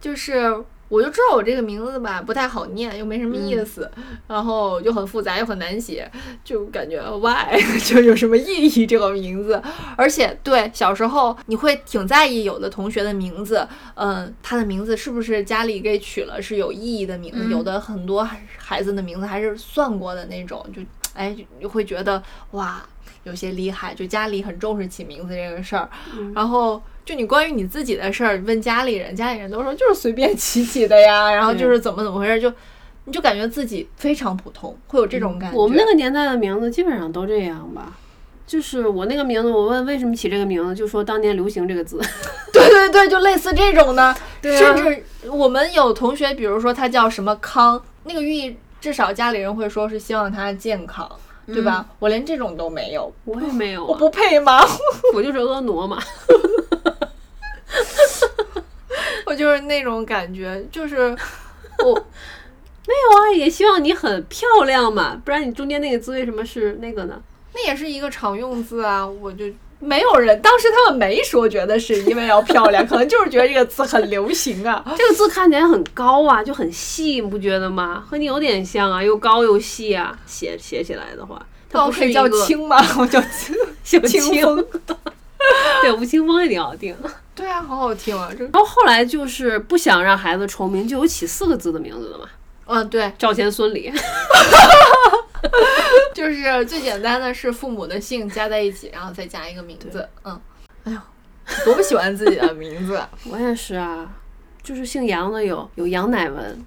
[0.01, 0.53] 就是
[0.93, 3.91] 我就知道我这个名字吧不太好念，又没什么嗯意思，
[4.27, 6.07] 然后又很复杂又很难写，
[6.45, 9.63] 就感觉 why 就有什么意义这个名字？
[9.97, 17.39] 而且对小时候你会挺在意有的同学的名字，嗯，他的名字是不是家里给取了是有意义的名字？
[17.45, 18.29] 嗯有的很多
[18.59, 20.83] 孩子的名字还是算过的那种，就
[21.15, 22.83] 哎就会觉得哇。
[23.25, 32.53] 有些厉害，就家里很重视起名字这个事儿，嗯然后就你关于你自己的事儿问家里人，家里人都说就是随便起起的呀， 然后就是怎么怎么回事，就
[33.05, 35.57] 你就感觉自己非常普通，会有这种感觉。
[35.57, 37.99] 嗯我们那个年代的名字基本上都这样吧。
[38.45, 41.99] 就是我那个名字，我问为什么起这个名字，就说当年流行这个字。
[42.53, 51.11] 对对对，就类似这种的，对啊甚至我们有同学，比如说他叫什么康，那个寓意至少家里人会说是希望他健康，
[51.47, 51.87] 对吧？
[51.99, 54.61] 我连这种都没有，我也没有、啊，我不配吗？
[55.15, 56.03] 我就是婀娜嘛。
[59.33, 61.09] 我就是那种感觉，就是
[61.83, 61.95] 我
[62.87, 67.19] 没有啊，也希望你很漂亮嘛，不然你中间那个字为什么是那个呢？
[67.55, 69.47] 那也是一个常用字啊，我就
[69.79, 74.85] 没有人，当时他们没说觉得是因为要漂亮，可能就是觉得这个词很流行啊。
[74.99, 78.05] 这个字看起来很高啊，就很细，你不觉得吗？
[78.07, 81.41] 和你有点像啊，又高又细啊，写写起来的话，
[81.71, 82.77] 它不是一个青吗？
[83.01, 84.67] 我叫青小清清风。
[85.83, 86.97] 对，吴青峰也挺好听。
[87.35, 88.31] 对啊，好好听啊！
[88.37, 92.29] 这然后后来就是不想让孩子重名，就有起四个字的名字的嘛，
[92.67, 93.93] 嗯，对，赵钱孙李。
[96.15, 100.09] 就是最简单的是父母的姓加在一起，然后再加一个名字。
[100.25, 100.41] 嗯，
[100.85, 100.99] 哎呦，
[101.65, 103.03] 多不喜欢自己的名字。
[103.29, 104.09] 我也是啊，
[104.63, 106.65] 就是姓杨的有有杨乃文，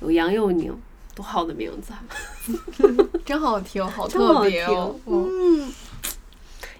[0.00, 0.74] 有杨佑宁，
[1.14, 1.98] 多好的名字啊！
[3.26, 4.94] 真好听，好特别哦。
[5.06, 5.28] 嗯，
[5.66, 5.72] 嗯，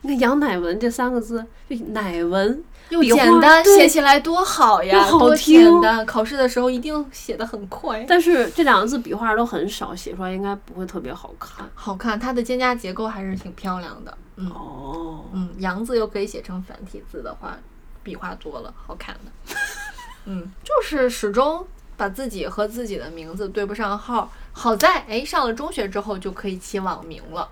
[0.03, 6.05] 你看杨乃文这三个字，就乃文又简单，写起来多好呀，多简单。
[6.07, 8.05] 考试的时候一定写的很快。
[8.09, 11.69] 但是这两个字笔画都很少，写出来应该不会特别好看。
[11.75, 14.17] 好看，它的间加结构还是挺漂亮的。
[14.37, 17.59] 嗯哦，嗯，杨字又可以写成繁体字的话，
[18.03, 19.55] 笔画多了，好看的。
[20.27, 24.31] 嗯，就是始终把自己和自己的名字对不上号。
[24.53, 27.49] 好在哎，上了中学之后就可以起网名了，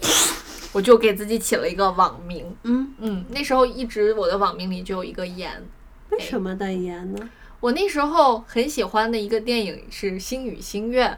[0.72, 2.54] 我就给自己起了一个网名。
[2.62, 5.62] 嗯，嗯，那时候一直我的网名里就有一个言。
[6.10, 7.28] 为什么代言呢？
[7.60, 11.10] 我那时候很喜欢的一个电影是《星语心愿》，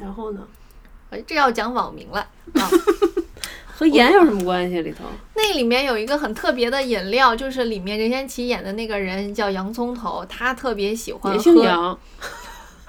[0.00, 0.46] 然后呢？
[1.10, 2.20] 哎，这要讲网名了
[2.54, 2.68] 啊。
[3.74, 4.80] 和盐有什么关系？
[4.82, 5.04] 里头
[5.34, 11.38] 那里面有一个很特别的饮料，就是里面任贤齐演的那个人叫洋葱头，他特别喜欢喝。
[11.38, 11.98] 姓杨，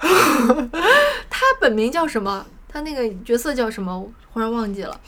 [1.30, 2.44] 他本名叫什么？
[2.68, 3.96] 他那个角色叫什么？
[3.98, 5.00] 我忽然忘记了。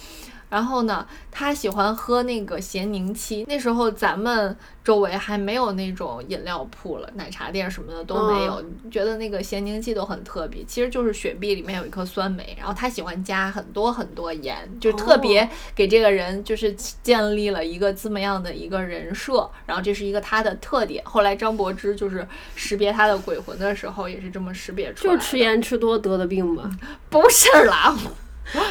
[0.52, 3.42] 然后呢，他喜欢喝那个咸柠七。
[3.48, 8.62] 那时候咱们周围还没有那种饮料铺了，奶茶店什么的都没有。
[8.90, 16.70] 觉得那个咸柠七都很特别，其实就是雪碧里面有一颗酸梅，然后他喜欢加很多很多盐，就特别给这个人就是
[17.02, 19.50] 建立了一个这么样的一个人设。
[19.64, 21.02] 然后这是一个他的特点。
[21.06, 25.18] 后来张柏芝就是识别他的鬼魂的时候，也是这么识别出来的。
[25.18, 26.70] 就是吃盐吃多得的病吧？
[27.08, 27.96] 不是啦，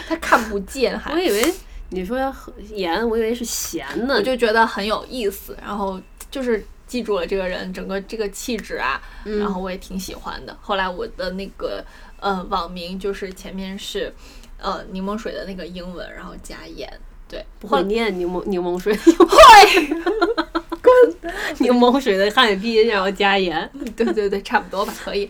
[0.08, 1.20] 他看不见还我。
[1.20, 1.52] 以为
[1.92, 2.18] 你说
[2.74, 4.16] 盐，我以为是咸呢。
[4.16, 10.58] 我就觉得很有意思，然后就是记住了这个人整个这个气质啊，然后我也挺喜欢的。
[10.62, 11.84] 后来我的那个
[12.20, 14.14] 呃网名就是前面是
[14.58, 16.92] 呃柠檬水的那个英文，然后加盐，
[17.28, 20.50] 对，不会念柠檬柠檬水， 会，
[21.60, 23.70] 柠檬水的汉语拼音然后加盐。
[23.96, 25.30] 对对对，差不多吧，可以。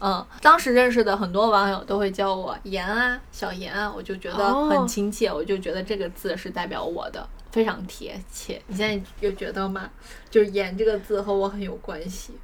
[0.00, 8.60] 嗯，当时认识的很多网友都会叫我盐啊，小盐啊，我就觉得哦很亲切，我就觉得这个字是代表我的，非常贴切。
[8.66, 9.88] 你现在有觉得吗？
[10.30, 12.34] 就是盐这个字和我很有关系，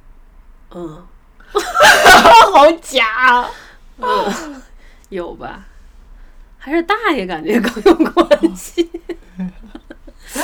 [0.71, 1.05] 嗯，
[2.53, 3.49] 好假啊。
[5.09, 5.65] 有吧？
[6.57, 8.89] 还是大爷感觉更有关系。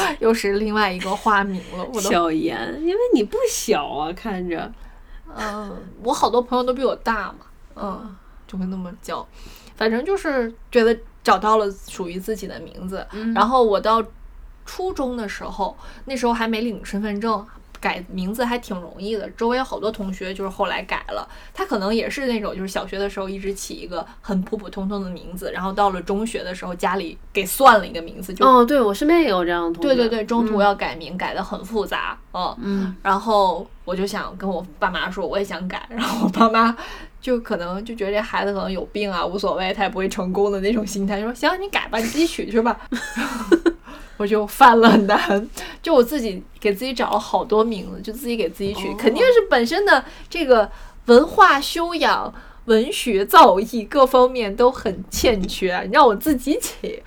[0.20, 1.84] 又是另外一个花名了。
[1.84, 4.72] 我都，小严，因为你不小啊，看着。
[5.36, 7.40] 嗯，我好多朋友都比我大嘛，
[7.76, 8.16] 嗯，
[8.48, 9.28] 就会那么叫。
[9.76, 13.06] 反正就是觉得找到了属于自己的名字。
[13.34, 14.04] 然后我到
[14.66, 15.76] 初中的时候，
[16.06, 17.46] 那时候还没领身份证。
[17.84, 29.90] 改名字还挺容易的，周围有好多同学就是后来改了，他可能也是那种就是小学的时候一直起一个很普普通通的名字，然后到了中学的时候家里给算了一个名字，就哦，对我身边也有这样的同学。
[29.90, 36.74] 对对对，中途要改名，改的很复杂，嗯，嗯，然后我就想跟我爸妈说，我也想改，然后我爸妈
[37.20, 42.80] 就可能就觉得这孩子可能有病啊，无所谓，他也不会成功的那种心态，就说行，你改吧，你自己取去吧。
[44.18, 45.50] 我就犯了难，
[45.82, 50.70] 就我自己给自己找了好多名字，就自己给自己取，哦肯定是本身的这个
[51.06, 52.34] 文化修养、
[52.66, 57.02] 文学造诣各方面都很欠缺，你让我自己起。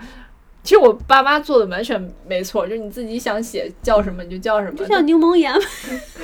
[0.63, 5.55] 其实我爸妈做的完全没错，就是你自己想写叫什么你就叫什么，就像柠檬盐，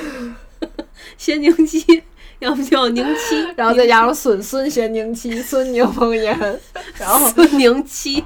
[1.16, 2.02] 咸宁七，
[2.40, 6.60] 要不叫宁七，然后再加上孙孙咸宁七、孙柠檬盐，
[6.98, 8.24] 然后孙宁七，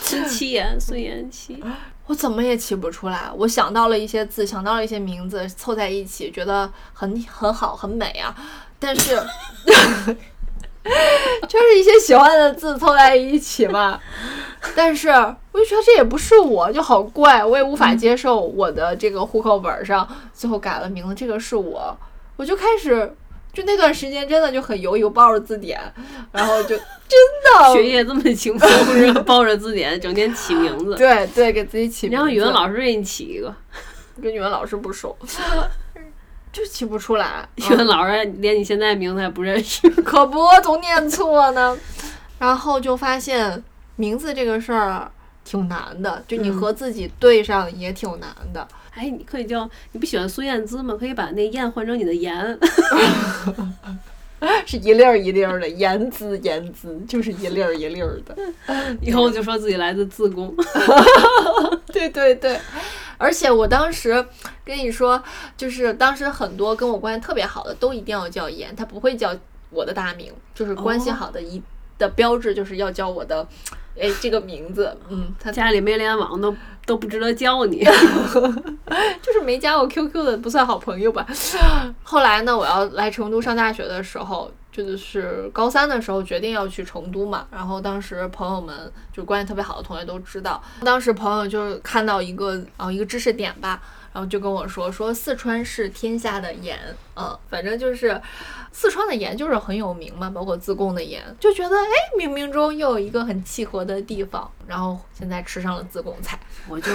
[0.00, 1.62] 孙七言，孙延七。
[2.06, 3.30] 我怎么也起不出来。
[3.36, 8.34] 我想到了一些字，想到了一些名字，凑在一起，觉得很很好，很美啊。
[8.78, 9.16] 但是，
[11.48, 13.98] 就是一些喜欢的字凑在一起嘛。
[14.74, 21.96] 但是，我就觉得这也不是我，就好怪，我也无法接受我的这个户口本上最后改了名字，这个是我，
[22.36, 23.16] 我就开始。
[23.56, 25.80] 就那段时间真的就很犹豫，我抱着字典，
[26.30, 30.94] 然后就真的 学业这么轻松，是吧抱着字典整天起名字。
[30.94, 32.16] 对对，给自己起名字。
[32.16, 33.54] 然后语文老师给你起一个，
[34.22, 35.16] 跟语文老师不熟，
[36.52, 37.48] 就起不出来。
[37.54, 39.88] 语文老师连你现在名字还不认识。
[40.02, 41.78] 可不，总念错呢。
[42.38, 43.64] 然后就发现
[43.96, 45.10] 名字这个事儿
[45.46, 48.68] 挺难的，就你和自己对上也挺难的。
[48.96, 50.96] 哎，你可以叫你不喜欢孙燕姿吗？
[50.98, 52.58] 可以把那燕换成你的言。
[54.66, 58.36] 是一粒儿一粒儿的，言姿言姿，就是一粒儿一粒儿的。
[59.00, 60.54] 以后就说自己来自自宫。
[61.92, 62.58] 对对对，
[63.16, 64.24] 而且我当时
[64.64, 65.22] 跟你说，
[65.56, 69.34] 就是当时很多跟我关系特别好的都一定要叫言，他不会叫
[69.70, 71.60] 我的大名，就是关系好的一、
[71.98, 73.46] 的标志就是要叫我的，
[73.98, 77.84] 哎这个名字，嗯，他家里没联网都都不值得叫你。
[79.22, 81.26] 就是没加我 QQ 的不算好朋友吧。
[82.02, 87.46] 后来呢，我要来成都上大学的时候，就是高三的时候决定要去成都嘛。
[87.50, 93.82] 然后当时朋友们就关系特别好的同学都知道，当时朋友就是看到一个啊、一个知识点吧。
[94.16, 96.78] 然后就跟我说说四川是天下的盐，
[97.16, 98.18] 嗯，反正就是
[98.72, 104.50] 四川的盐就是很有名嘛，包括自贡的盐，就觉得哎，冥冥中又有一个很契合的地方。
[104.66, 106.90] 然后现在吃上了自贡菜， 我就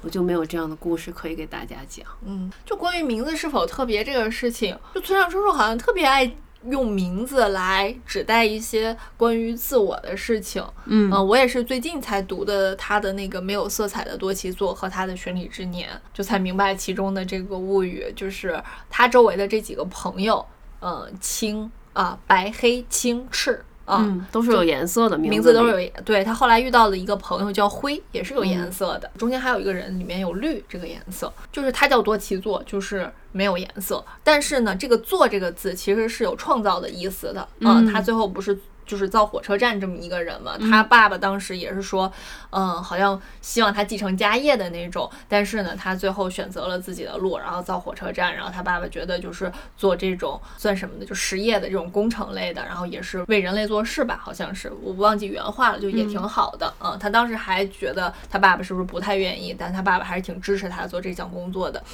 [0.00, 2.06] 我就没有这样的故事可以给大家讲。
[2.24, 6.34] 嗯，就关于名字是否特别这个事情，就村上春树好像特别爱
[6.70, 10.64] 用名字来指代一些关于自我的事情。
[10.86, 20.44] 嗯我也是最近才读的他的那个没有色彩的多奇作和他的巡礼之年，就才明白其中的这个物语，就是他周围的这几个朋友，
[20.80, 23.64] 嗯，青啊、白黑青赤。
[23.88, 24.04] 啊。
[24.06, 25.90] 嗯，都是有颜色的名字，都是有。
[26.04, 29.10] 对他后来遇到了一个朋友叫灰，也是有颜色的。
[29.16, 34.04] 中间还有一个人里面有绿这个颜色，就是他叫多奇座，就是没有颜色。
[34.22, 37.86] 但是呢，这个“座”这个字其实是有创造的意思的嗯。
[37.90, 38.58] 他最后不是。
[38.88, 42.10] 就是造火车站这么一个人嘛，他爸爸当时也是说，
[42.50, 61.84] 嗯，好像希望他继承家业的那种，但是呢，他最后选择了自己的路，然后造火车站，然后他爸爸觉得就是做这种算什么的，就实业的这种工程类的，然后也是为人类做事吧，好像是我忘记原话了，就也挺好的，嗯，他当时还觉得他爸爸是不是不太愿意，但他爸爸还是挺支持他做这项工作的，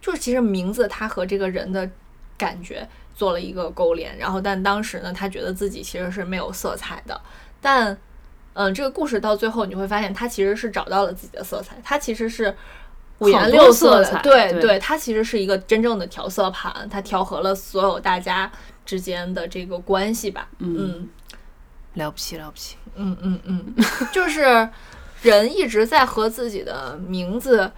[0.00, 1.88] 就是其实名字他和这个人的
[2.36, 2.86] 感觉。
[3.14, 7.20] 做了一个勾连，然后但当时呢，他觉得自己其实是没有色彩的，
[7.60, 7.96] 但，
[8.54, 12.54] 嗯，这个故事到最后你会发现，他其实是找到了自己的色彩，他其实是
[13.18, 18.50] 五颜六色的，对对，他其实是一个真正的调色盘，他调和了所有大家
[18.84, 21.08] 之间的这个关系吧，嗯，
[21.94, 23.74] 了不起了不起，嗯嗯嗯，
[24.12, 24.68] 就是
[25.20, 27.70] 人一直在和自己的名字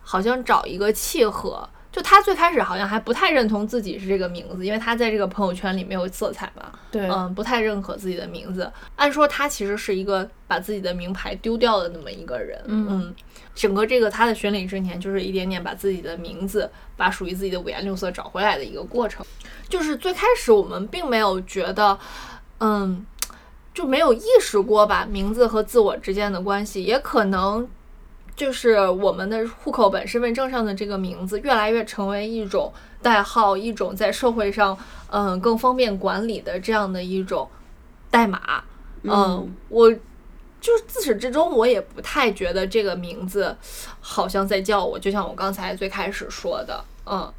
[0.00, 1.68] 好像找一个契合。
[1.92, 6.70] 就他最开始好像还不太认同自己是这个名字，因为他在这个朋友圈里没有色彩嘛。
[6.88, 8.70] 对，嗯，不太认可自己的名字。
[8.94, 12.62] 按说他其实是一个把自己的名牌丢掉的那么一个人。
[12.66, 13.12] 嗯，
[13.56, 19.26] 整个这个他的巡礼之年，就是一点点把自己的名字，把属于自己的五颜六色找回来的一个过程。
[19.68, 21.98] 就是最开始我们并没有觉得，
[22.60, 23.04] 嗯，
[23.74, 27.68] 就没有意识过吧，名字和自我之间的关系，也可能。
[28.40, 32.72] 就是我们的户口本、身份证上的这个名字，越来越成为一种
[33.02, 34.74] 代号，一种在社会上，
[35.10, 37.46] 嗯，更方便管理的这样的一种
[38.10, 38.64] 代码。
[39.02, 39.92] 嗯，我
[40.58, 43.54] 就是自始至终，我也不太觉得这个名字
[44.00, 47.30] 好像在叫我，就像我刚才最开始说的，嗯。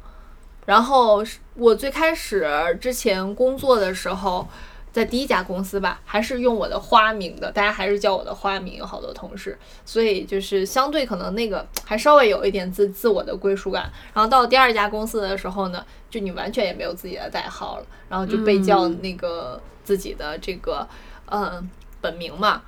[0.66, 1.24] 然后
[1.56, 4.46] 我最开始之前工作的时候。
[4.92, 13.90] 在第一家公司吧，还是用我的花名的，大家还是叫我的花名，有好多同事，所以就是相对可能那个还稍微有一点自自我的归属感。
[14.12, 20.86] 然后到第二家公司的时候呢，就你完全也没有自己的代号了，然后就被叫那个自己的这个
[21.30, 21.70] 嗯
[22.02, 22.62] 本名嘛，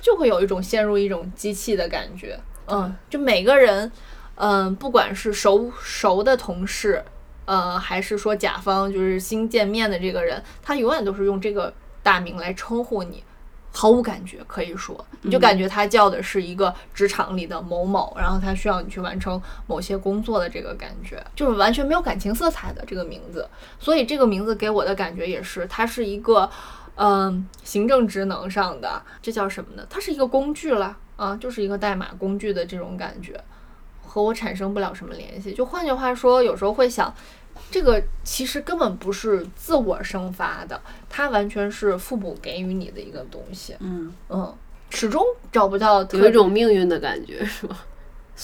[0.00, 2.38] 就会有一种陷入一种机器的感觉。
[2.68, 3.90] 嗯，就每个人，
[4.36, 7.04] 嗯，不管是熟熟的同事。
[7.46, 11.72] 呃，还是说甲方就是新见面的这个人，他永远都是用这个
[12.02, 13.22] 大名来称呼你，
[13.72, 23.48] 毫无感觉，可以说你就感觉他叫的是一个职场里的某某，然后他需要你去完成某些工作的这个感觉，就是完全没有感情色彩的这个名字。
[23.78, 26.48] 所以这个名字给我的感觉也是，它是一个
[26.96, 29.86] 嗯行政职能上的，这叫什么呢？
[29.90, 33.38] 它是一个工具了啊，就是一个代码工具的这种感觉。
[34.14, 37.12] 和我产生不了什么联系，就换句话说，有时候会想，
[37.68, 43.74] 这个其实根本不是自我生发的，它完全是父母给予你的一个东西。
[43.80, 44.54] 嗯嗯，
[44.90, 47.76] 始终找不到有一种命运的感觉，是吧？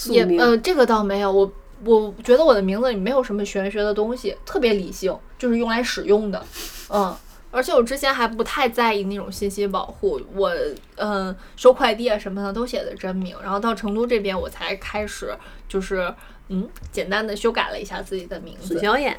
[0.07, 1.53] 也呃，这个倒没有，我
[1.85, 6.45] 我觉得我的名字里没有什么玄学的东西，特别理性，就是用来使用的。
[6.89, 7.17] 嗯。
[7.53, 10.53] 而且我之前还不太在意那种信息保护，我
[10.97, 15.37] 嗯收快递啊什么的都写的真名，然后到成都这边我才开始
[15.69, 16.15] 就是
[16.49, 18.69] 嗯简单的修改了一下自己的名字。
[18.69, 19.17] 孙小燕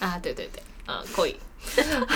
[0.00, 0.60] 啊，对对对，
[0.92, 1.36] 啊可以。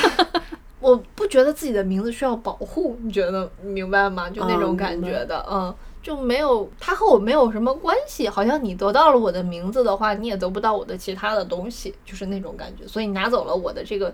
[0.80, 4.28] 我不觉得自己的名字需要保护，你觉得明白吗？
[4.28, 12.84] 就那种感觉的，嗯，就没有他和我没有什么关系，好像你得到了我的名字的话，你也得不到我的其他的东西，就是那种感觉。
[12.84, 14.12] 所以你拿走了我的这个。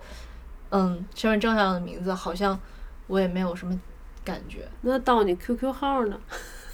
[0.71, 2.59] 嗯，身份证上的名字好像
[3.07, 3.79] 我也没有什么
[4.25, 4.69] 感觉。
[4.83, 6.19] 那到你 QQ 号呢？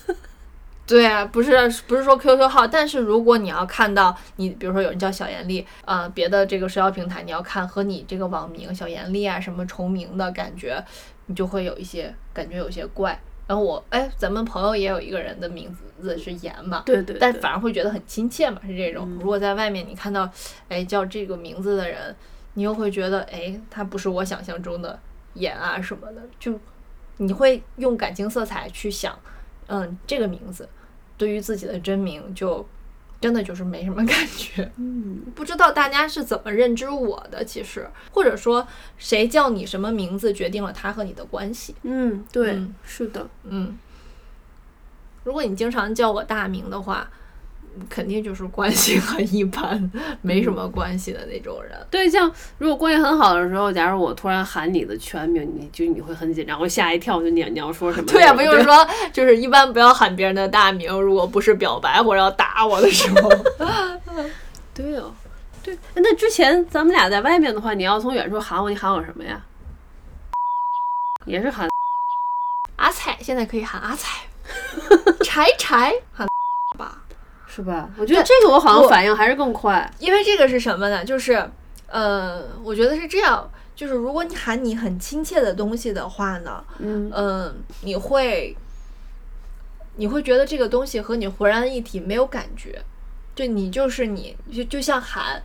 [0.87, 1.53] 对啊，不是
[1.87, 10.85] 不是说 QQ 号，但是如果你要看到你，比如说有人叫小严丽，啊，别的这个社交平台你要看和你这个网名小严丽啊什么重名的感觉，
[11.27, 13.19] 你就会有一些感觉有些怪。
[13.47, 19.09] 然后我哎，咱们朋友也有一个人的名字是严嘛，对对，但反而会觉得很亲切嘛，是这种。
[19.21, 20.29] 如果在外面你看到
[20.69, 22.15] 哎叫这个名字的人。
[22.55, 24.99] 你又会觉得，哎，他不是我想象中的
[25.35, 26.59] 演啊什么的，就
[27.19, 29.19] 你会用感情色彩去想，
[29.67, 30.69] 嗯，这个名字
[31.17, 32.67] 对于自己的真名就
[33.21, 34.71] 真的就是没什么 感觉。
[34.77, 38.67] 嗯，不知道大家是怎么认知我的，其实或者说
[38.99, 41.75] 谁叫你什么名字决定了他和你的关系。
[41.83, 43.79] 嗯，对，是的，嗯，
[45.25, 47.11] 如果你经常叫我大名的话。
[47.89, 49.91] 肯定就是关系很一般，
[50.23, 51.73] 没什么关系的那种人。
[51.91, 58.07] 对，像如果关系很好的时候，假如我突然喊你的全名，你就你会很紧张，会吓一跳，就你你要说什么？
[58.13, 63.31] 对呀，不就是说，就是一般不要喊别人的大名，如果不是表白或者要打我的时候。
[64.75, 65.13] 对哦，
[65.63, 69.41] 对，那之前咱们俩在外面的话，你要从远处喊我，你喊我什么呀？
[71.27, 71.69] 也是喊
[72.77, 74.25] 阿彩现在可以喊阿彩，
[75.25, 76.34] 柴柴喊吧，
[77.55, 77.89] 是吧？
[77.97, 79.89] 我觉得这个我好像反应还是更快。
[79.99, 81.05] 因为这个是什么呢？
[81.05, 81.49] 就是
[81.87, 88.57] 呃，我觉得是这样，就是如果你喊你很亲切的东西的话呢，嗯嗯，你会
[89.97, 92.83] 你会觉得这个东西和你浑然一体，没有感觉，
[93.37, 95.41] 就你就是你，就就像喊，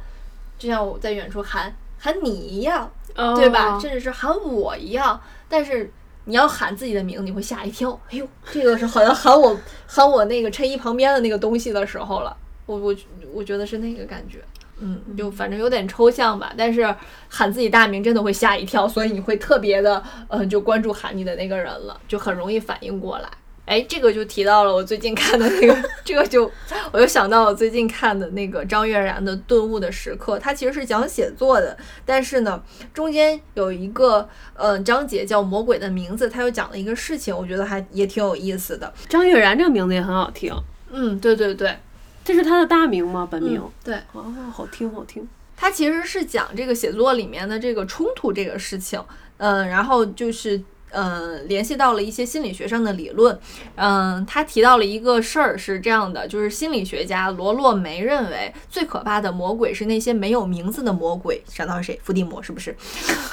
[0.58, 2.92] 就像我在远处喊喊你一样，
[3.36, 3.76] 对吧？
[3.76, 5.92] 哦甚至是喊我一样，但是
[6.26, 8.00] 你要喊自己的名字，你会吓一跳。
[8.12, 9.58] 哎呦，这个是好像喊我
[9.88, 12.36] 喊我那个衬衣旁边的那个东西的时候了。
[12.66, 12.96] 我我
[13.34, 14.38] 我觉得是那个感觉，
[14.80, 16.54] 嗯，就反正有点抽象吧。
[16.56, 16.96] 但是
[17.28, 23.30] 喊自己大名真的会吓一跳，所以你会特别的，嗯、就关注喊你的那个人了，就很容易反应过来。
[23.70, 26.52] 哎，这个就提到了我最近看的那个，这个就
[26.92, 32.60] 我又想到我最近看的那个张悦然的《顿悟的时刻》，它其实是讲写作的，但是呢，
[32.96, 38.92] 中间有一个呃章节叫《魔鬼的名字》，他又讲了一个事情，我觉得还也挺有意思的。
[39.08, 40.52] 张悦然这个名字也很好听，
[40.90, 41.78] 嗯，对对对，
[42.26, 43.28] 这是他的大名吗？
[43.30, 43.62] 本名？
[43.64, 45.30] 嗯，对，哦，好听好听。
[45.56, 49.00] 他其实是讲这个写作里面的这个冲突这个事情，
[49.38, 50.60] 嗯、然后就是。
[50.92, 53.38] 呃，联系到了一些心理学上的理论，
[53.76, 62.00] 嗯、他提到了一个事儿是这样的，就是心理学家罗洛梅认为最可怕的魔鬼是那些没有名字的魔鬼，想到谁？
[62.04, 62.76] 伏地魔是不是？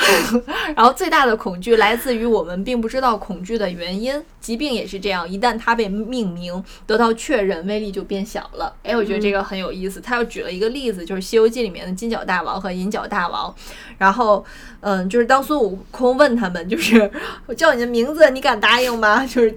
[0.76, 8.74] 然后最大的恐惧来自于我们并不知道恐惧的原因，疾病也是这样，一旦它被命名得到确认，威力就变小了。
[8.82, 10.00] 哎，我觉得这个很有意思。
[10.00, 13.54] 他又举了一个例子，就是《西游记》里面的金角大王和银角大王。
[13.98, 14.44] 然后，
[14.80, 17.10] 嗯，就是当孙悟空问他们，就是
[17.46, 19.24] 我叫你的名字，你敢答应吗？
[19.26, 19.56] 就是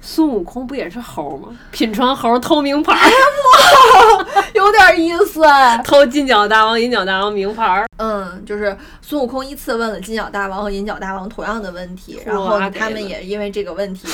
[0.00, 1.48] 孙悟空不也是猴吗？
[1.70, 5.40] 品川猴偷名牌儿， 有点意思。
[5.84, 7.86] 偷金角大王、银角大王名牌儿。
[7.98, 14.08] 嗯，就是孙悟空依次问了金角大王和银角大王同样的问题，然后他们也因为这个问题。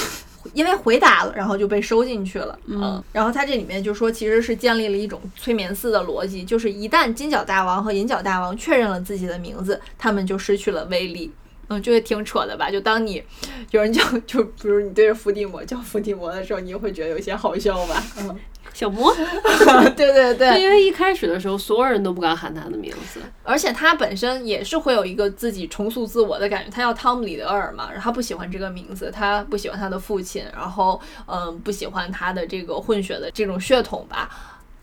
[0.54, 2.58] 因为回答了，然后就被收进去了。
[2.66, 11.30] 嗯，然后他这里面就说，其实是建立了一种催眠似的逻辑，就是一旦金角大王和银角大王确认了自己的名字，他们就失去了威力。
[11.68, 12.70] 嗯，这个挺扯的吧？
[12.70, 13.22] 就当你
[13.70, 18.02] 有人叫，就比如你对着伏地魔叫伏地魔的时候，你会觉得有些好笑吧？
[18.20, 18.36] 嗯，
[18.72, 19.14] 小魔，
[19.96, 23.20] 对对对，因为一开始的时候，所有人都不敢喊他的名字。
[23.42, 26.70] 而且他本身也是会有一个自己重塑自我的感觉。
[26.70, 34.30] 他叫汤姆·里德尔嘛，然后他不喜欢这个名字，他不喜欢他的父亲，然后嗯，不喜欢他的这个混血的这种血统吧。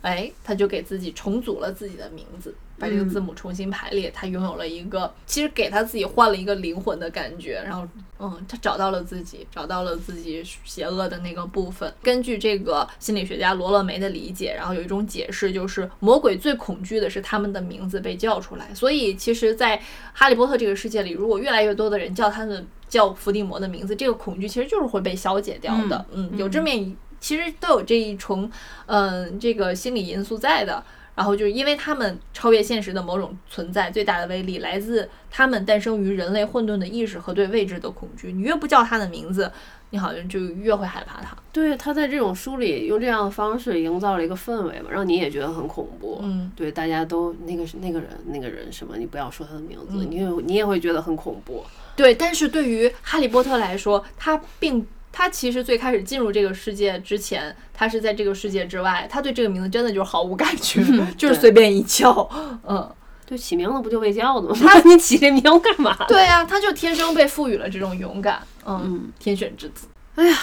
[0.01, 7.61] 哎，他就给自己重组了自己的名字，把这个字母重新排列，他拥有了一个，其实给他自己换了一个灵魂的感觉。
[7.65, 7.88] 然后，
[8.19, 11.93] 嗯，他找到了自己，找到了自己邪恶的那个部分。
[12.03, 18.73] 根据这个心理学家罗勒梅的理解，然后有一种解释，就是魔鬼最恐惧的是他们的名字被叫出来。
[18.73, 19.82] 所以，其实，在
[20.13, 26.05] 哈利波特这个世界里，如果越来越多的人叫他们叫伏地魔的名字，这个恐惧其实就是会被消解掉的。
[26.11, 26.95] 嗯，有这么一。
[27.17, 28.51] 其实都有这一重，
[28.86, 30.84] 嗯，这个心理因素在的。
[31.16, 38.34] 然后就是因为他们超越现实的某种存在，最大的威力来自他们诞生于人类混沌的意识和对未知的恐惧。
[38.34, 39.49] 你越不叫他的名字，
[39.91, 41.36] 你好像就越会害怕他。
[41.53, 46.20] 对，他在这种书里用这样的方式营造了一个氛围嘛，让你也觉得很恐怖。
[46.22, 51.63] 嗯，对，大家都那个是那个人，那个人什么，你不要说他的名字，你也你也会觉得很恐怖。
[51.95, 52.13] 对。
[52.13, 54.86] 但是对于哈利波特来说，他并。
[55.18, 60.84] 他其实最开始进入这个世界之前，他是在这个世界之外，他对这个名字真的就是毫无感觉，
[61.18, 62.11] 就是随便一叫，
[62.68, 62.93] 嗯，
[63.26, 64.55] 对，起名字不就为叫的吗？
[64.61, 65.95] 他 你起这名干嘛？
[66.09, 70.38] 对呀、他就天生被赋予了这种勇敢，嗯，嗯，天选之子，哎呀，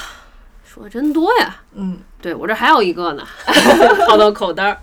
[0.64, 1.61] 说的真多呀。
[1.75, 3.27] 嗯对我这还有一个呢，
[4.09, 4.81] 掏到口袋儿。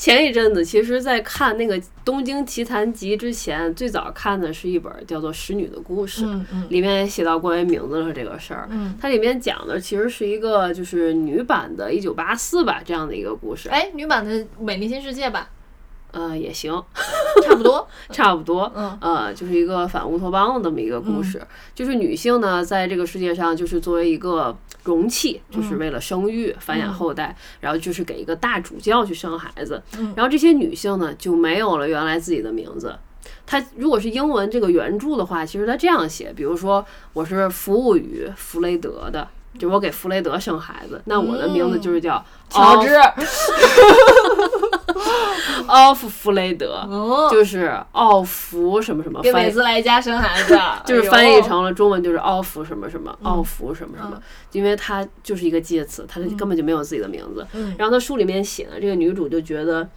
[0.00, 8.66] 前一阵子，其实，在看那个《东京奇谭集》之前，最早看的是一本叫做《使女的故事》，嗯嗯里面也写到关于名字的这个事儿。
[8.70, 13.68] 嗯，它里面讲的其实是一个就是女版的《一九八四》吧这样的一个故事。
[13.68, 15.50] 哎，女版的《美丽新世界》吧，
[16.12, 16.72] 呃，也行，
[17.44, 18.70] 差不多，差不多。
[18.74, 21.40] 嗯呃，就是一个反乌托邦的这么一个故事，
[21.74, 29.82] 就是女性呢，在这个世界上，就是作为一个容器，就是为了生育、繁衍后代，然后就是给一个大主教去生孩子。
[29.98, 32.96] 嗯然后这些女性呢，就没有了原来自己的名字。
[33.46, 39.26] 它如果是英文这个原著的话，其实它这样写，比如说我是服务于弗雷德的，
[39.58, 42.90] 就我给弗雷德生孩子，那我的名字就是叫乔治，
[45.68, 46.86] 奥夫弗雷德。
[46.88, 54.20] 哦，就是奥弗什么什么给翻译韦兹莱家生孩子， 就是翻译成了中文就是奥弗什么什么，嗯奥弗什么什么，
[54.52, 57.46] 因为他就是一个介词，他根本就没有自己的名字。
[57.52, 59.88] 嗯然后他书里面写的这个女主就觉得，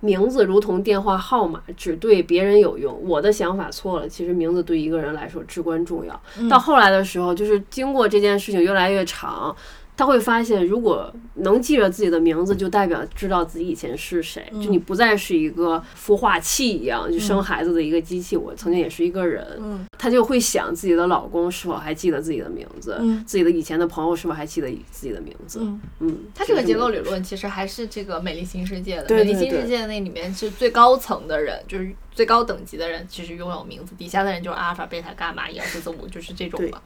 [0.00, 2.98] 名字如同电话号码，只对别人有用。
[3.06, 6.20] 我的想法错了，其实名字对一个人来说至关重要。
[6.48, 9.54] 到后来的时候，就是经过这件事情越来越长。
[10.00, 14.42] 他会发现，如果能记着自己的名字，就代表知道自己以前是谁。
[14.52, 18.34] 就你不再是一个孵化器一样，就生孩子的一个机器。
[18.34, 19.46] 我曾经也是一个人。
[19.60, 25.58] 嗯，他就会想自己的老公是否还记得自己的名字，自己的以前的朋友是否还记得自己的名字。
[25.60, 29.14] 嗯嗯，他这个结构理论其实还是这个美丽新世界的。
[29.14, 36.80] 美丽新世界那里面是最高层的人，就是最高等级的人，其实拥有名字，底下的人就是阿尔法、贝塔、伽马、一二三四五，就是这种嘛。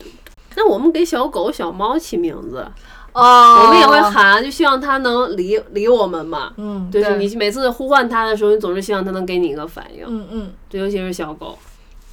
[0.56, 2.66] 那我们给小狗、小猫起名字。
[3.14, 6.52] 哦，我们也会喊，就希望它能理理我们嘛。
[6.56, 10.04] 嗯，就是你每次呼唤它的时候，你总是希望它能给你一个反应。
[10.06, 11.56] 嗯嗯，对，尤其是小狗。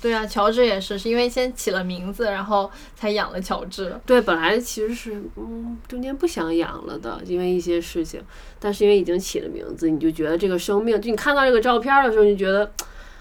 [0.01, 3.95] 对啊，乔治也是，是因为先起了名字，然后才养了乔治。
[4.03, 8.19] 对，本来其实是嗯中间不想养了的，因为一些事情，
[8.59, 12.71] 但是因为已经起了名字，你就觉得这个生命，就你看到这个照片的时候，你觉得，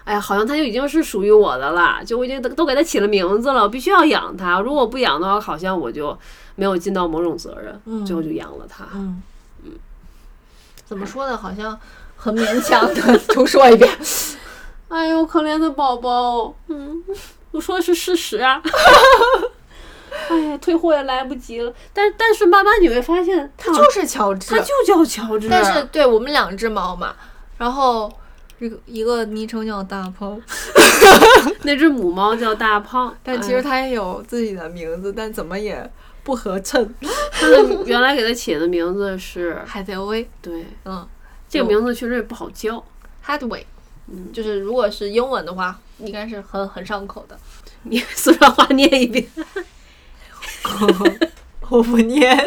[0.05, 4.61] 哎呀，好像它就已经是属于我的了，就我已经都给它起了名字了，我必须要养它。
[4.61, 6.17] 如果不养的话，好像我就。
[6.57, 8.85] 没有尽到某种责任，最后就养了它。
[8.93, 9.23] 嗯
[9.65, 9.73] 嗯，
[10.85, 11.35] 怎么说呢？
[11.35, 11.79] 好像
[12.19, 13.19] 很勉强的。
[13.33, 13.91] 重说一遍。
[14.89, 16.55] 哎呦，可怜的宝宝。
[16.67, 17.03] 嗯，
[17.53, 18.61] 我说的是事实啊。
[20.29, 21.73] 哎呀，退货也来不及了。
[21.95, 25.49] 但但是慢慢你会发现，它就是乔治，它就叫乔治。
[25.49, 27.15] 但是对我们两只猫嘛，
[27.57, 28.13] 然后
[28.61, 30.41] 一个一个昵称叫大胖，
[31.65, 35.91] 那只母猫叫大胖， 但其实它也有自己的名字，但怎么也。
[36.23, 36.95] 不合衬，
[37.33, 41.05] 它的原来给它起的名字是海贼威，对，嗯，
[41.49, 42.85] 这个名字确实也不好叫
[43.25, 43.65] ，Hadway，
[44.07, 47.37] 嗯，就是如果是英文的话，应该是很很上口的。
[47.85, 49.27] 你四川话念一遍，
[51.71, 52.39] 我不念，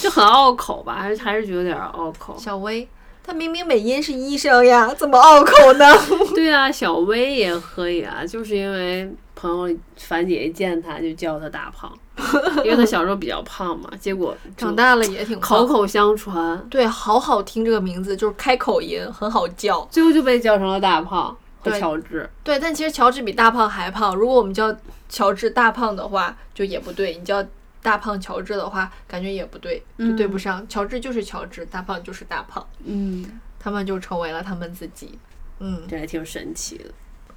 [0.00, 2.36] 就很拗口吧，还是还是觉得有点拗口。
[2.38, 2.88] 小薇，
[3.30, 5.86] 他明明美音是医生呀，怎么拗口呢？
[6.34, 11.96] 对啊，小薇也可以啊，就是因为朋友樊姐一见他就叫他大胖。
[12.64, 16.58] 因为他小时候比较胖嘛，结果长大了也挺口口相传。
[16.68, 22.28] 对，好好听这个名字，就是开口音，很好叫，最后就被叫成了大胖和乔治。
[22.42, 24.12] 对，但其实乔治比大胖还胖。
[24.16, 24.74] 如果我们叫
[25.08, 27.42] 乔治大胖的话，就也不对；你叫
[27.82, 30.66] 大胖乔治的话，感觉也不对，就对不上。
[30.68, 32.66] 乔治就是乔治，大胖就是大胖。
[32.84, 35.18] 嗯，他们就成为了他们自己。
[35.58, 36.84] 嗯，这还挺神奇的。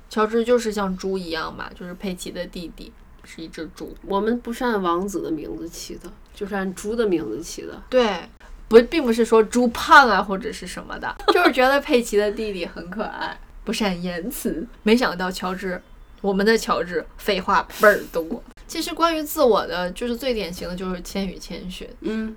[0.09, 2.91] 乔治就是像猪一样嘛，就是佩奇的弟弟。
[3.25, 7.81] 是一只猪，我们不是按王子的名字起的，就是按猪的名字起的。
[7.89, 8.19] 对，
[8.67, 14.67] 不，并不是说猪胖啊或者是什么的，就是觉得佩奇的弟弟很可爱，不善言辞。
[14.83, 15.81] 没想到乔治，
[16.19, 18.43] 我们的乔治废话倍儿多。
[18.73, 21.87] 其实关于自我的，就是最典型的就是《千与千寻》。
[22.01, 22.35] 嗯，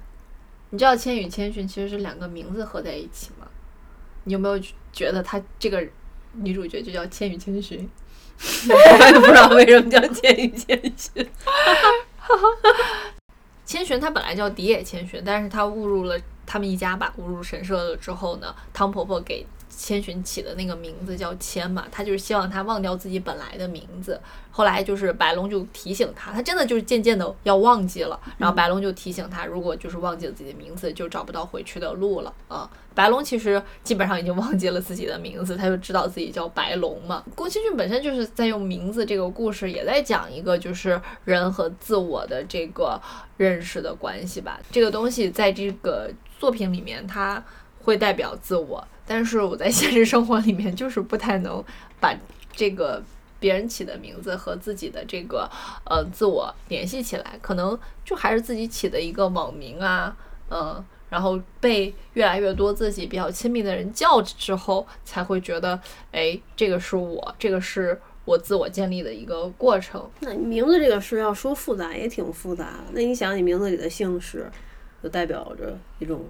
[0.68, 3.48] 你知道《千与千寻》其实是两个名字合在一起吗？
[4.24, 4.60] 你有没有
[4.92, 5.82] 觉得他这个
[6.34, 7.88] 女主角就叫千与千寻？
[8.68, 11.26] 我也不知道为什么叫千与千寻。
[13.64, 19.46] 千寻他本来叫迪野千寻，但是他误入了他们一家吧，误入神社了之后呢，汤婆婆给。
[19.76, 24.18] 千寻起的那个名字叫千嘛，他就是希望他忘掉自己本来的名字。
[24.50, 28.18] 后来就是白龙就提醒他，他真的就是渐渐的要忘记了。
[28.38, 32.68] 然后白龙就提醒他，如果就是忘记了自己的名字，就找不到回去的路了啊。
[32.94, 37.22] 白龙其实基本上已经忘记了自己的名字，他就知道自己叫白龙嘛。
[37.34, 42.98] 宫崎骏本身就是在用名字这个故事，也在讲一个就是人和自我的这个
[43.36, 44.58] 认识的关系吧。
[44.70, 47.44] 这个东西在这个作品里面，它
[47.82, 48.82] 会代表自我。
[49.06, 51.64] 但是我在现实生活里面就是不太能
[52.00, 52.12] 把
[52.52, 53.02] 这个
[53.38, 55.48] 别人起的名字和自己的这个
[55.84, 60.16] 呃自我联系起来，可能就还是自己起的一个网名啊，
[60.50, 65.78] 嗯，然后被越来越多自己比较亲密的人叫之后，才会觉得，
[66.10, 70.10] 哎，这个是我，这个是我自我建立的一个过程。
[70.20, 74.50] 那名字这个事要说复杂也挺复杂，那你想，你名字里的姓氏，
[75.02, 76.24] 就代表着一种。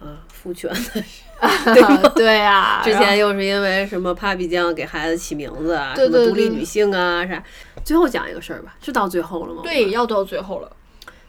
[0.00, 1.02] 啊，父权的，
[1.74, 7.42] 对对呀， 之前又是因为什么 Papi 酱给孩子起名字啊，什么独立女性啊啥。
[7.84, 9.60] 最后讲一个事儿吧，是到最后了吗？
[9.62, 10.70] 对，要到最后了。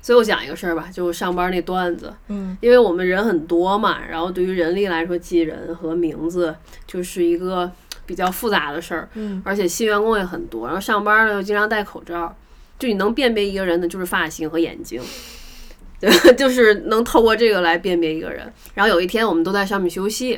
[0.01, 2.11] 最后讲一个事儿吧，就是上班那段子。
[2.29, 6.55] 嗯，因为我们人很多嘛，然后对于人力来说，记人和名字
[6.87, 7.69] 就是一个
[8.05, 9.07] 比较复杂的事儿。
[9.13, 12.35] 嗯，而且新员工也很多，然后上班呢又经常戴口罩，
[12.79, 15.01] 就你能辨别一个人的就是发型和眼睛。
[16.01, 18.51] 对， 就是能透过这个来辨别一个人。
[18.73, 20.31] 然后有一天，我们都在上面休息，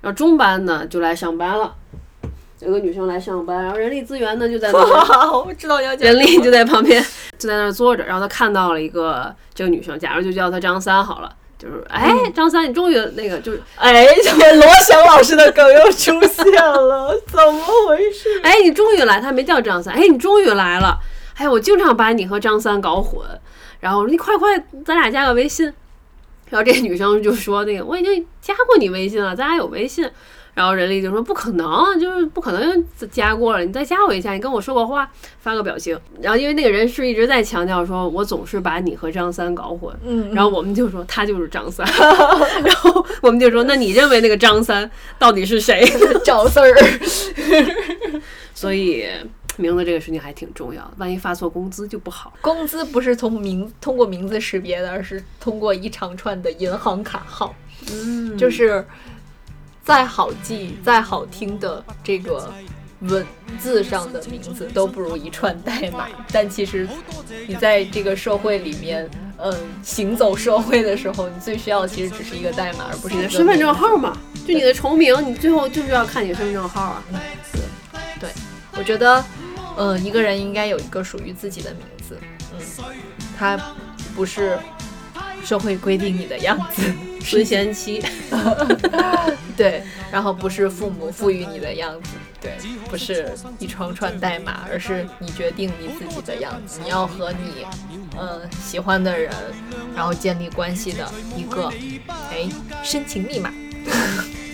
[0.00, 1.74] 然后中班呢就来上班了，
[2.60, 7.00] 有个女生来上班，然后人力资源呢就在， 我知道要人力就在旁边，
[7.38, 8.04] 就在那儿坐着。
[8.04, 17.16] 然后他看到了一个这个女生，假如就叫她张三好了，就是哎，张三，你终于那个就是哎，怎么罗翔老师的梗又出现了？
[17.30, 18.40] 怎么回事？
[18.42, 20.98] 哎，你终于来，他没叫张三，哎，你终于来了。
[21.34, 23.24] 哎，我经常把你和张三搞混。
[23.82, 25.66] 然后我说你快快，咱俩加个微信。
[26.48, 30.08] 然后这个女生就说那个我已经加过你微信了，咱俩有微信。
[30.54, 35.10] 然后人力就说不可能，就是不可能加过了，你再加我一下，你跟我说个话，
[35.40, 35.98] 发个表情。
[36.20, 39.96] 然后因为那个人是一直在强调说，我总是把你和张三搞混。
[40.04, 41.86] 嗯，然后我们就说他就是张三。
[42.62, 45.82] 然后我们就说，那你认为那个张三到底是谁？
[46.22, 46.74] 赵四儿。
[48.54, 49.06] 所以
[49.58, 52.32] 名字这个事情还挺重要的，万一发错工资就不好。
[52.40, 57.54] 工资不是从名通过名字识别的，而是通过一长串的银行卡号。
[57.90, 58.84] 嗯，就是。
[59.84, 62.54] 再好记、再好听的这个
[63.00, 63.26] 文
[63.58, 66.06] 字上的名字都不如一串代码。
[66.30, 66.88] 但其实，
[67.48, 74.16] 你在这个社会里面，嗯，行走社会的时候，你最需要的其实只是一个代码，而不是你的身份证号嘛？
[74.46, 77.02] 就你的重名，你最后就是要看你的身份证号啊。
[78.20, 78.30] 对，
[78.78, 79.24] 我觉得，
[79.76, 82.18] 嗯，一个人应该有一个属于自己的名字。
[82.52, 82.60] 嗯，
[83.38, 83.56] 他
[84.14, 84.58] 不是。
[85.44, 86.80] 社会规定你的样子，
[87.20, 88.00] 孙贤妻，
[89.56, 92.10] 对，然后不是父母赋予你的样子，
[92.40, 92.52] 对，
[92.88, 96.78] 不是一串串代码，而是你决定你自己的样子。
[96.84, 97.66] 你要和你，
[98.16, 99.34] 嗯，喜欢的人，
[99.96, 101.72] 然后建立关系的一个，
[102.30, 102.48] 哎，
[102.84, 103.52] 深情密码。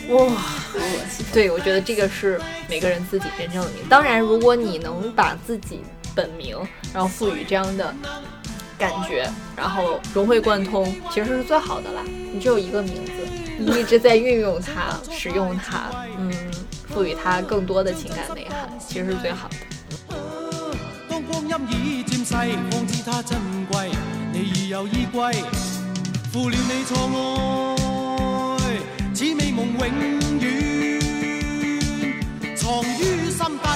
[0.08, 0.32] 哇，
[1.32, 3.82] 对，我觉得这个是每个人自己真正的名。
[3.88, 5.80] 当然，如果你能把自己
[6.14, 6.56] 本名，
[6.92, 7.94] 然后赋予这样的。
[8.78, 12.00] 感觉，然后融会贯通，其实是最好的啦。
[12.32, 13.10] 你只有一个名字，
[13.58, 16.32] 你一直在运用它、使用它，嗯，
[16.86, 19.56] 赋予它更多的情感内涵，其实是最好的。
[21.08, 22.34] 当光阴已渐逝，
[22.70, 23.36] 方知它珍
[23.68, 23.90] 贵。
[24.32, 25.32] 你已有衣归，
[26.32, 28.07] 负了你错爱，
[29.64, 30.44] 梦永远
[32.56, 33.66] 藏于心底。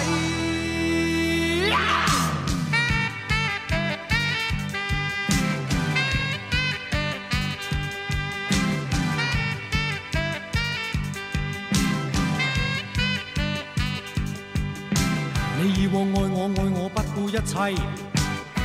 [15.59, 17.55] 你以往爱我爱我不顾一切，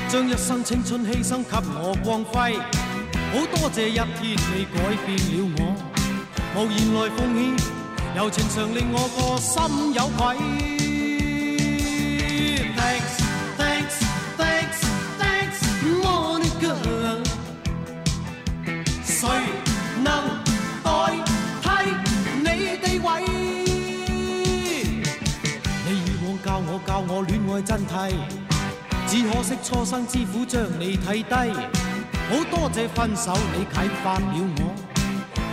[0.07, 2.57] 将一生青春牺牲给我光辉。
[3.30, 5.22] 好多谢一天你改变了
[5.57, 5.61] 我，
[6.57, 7.55] 无言来奉献，
[8.15, 10.35] 柔情常令我个心有愧。
[19.05, 19.29] 谁
[20.03, 20.09] 能
[20.83, 20.89] 代
[21.61, 21.67] 替
[22.39, 22.47] 你
[22.77, 23.07] 地位？
[25.85, 27.93] 你與我教我，教我戀愛真谛，
[29.05, 31.53] 只可惜初生之虎将你睇低。
[32.29, 34.73] 好多谢分手，你启发了我，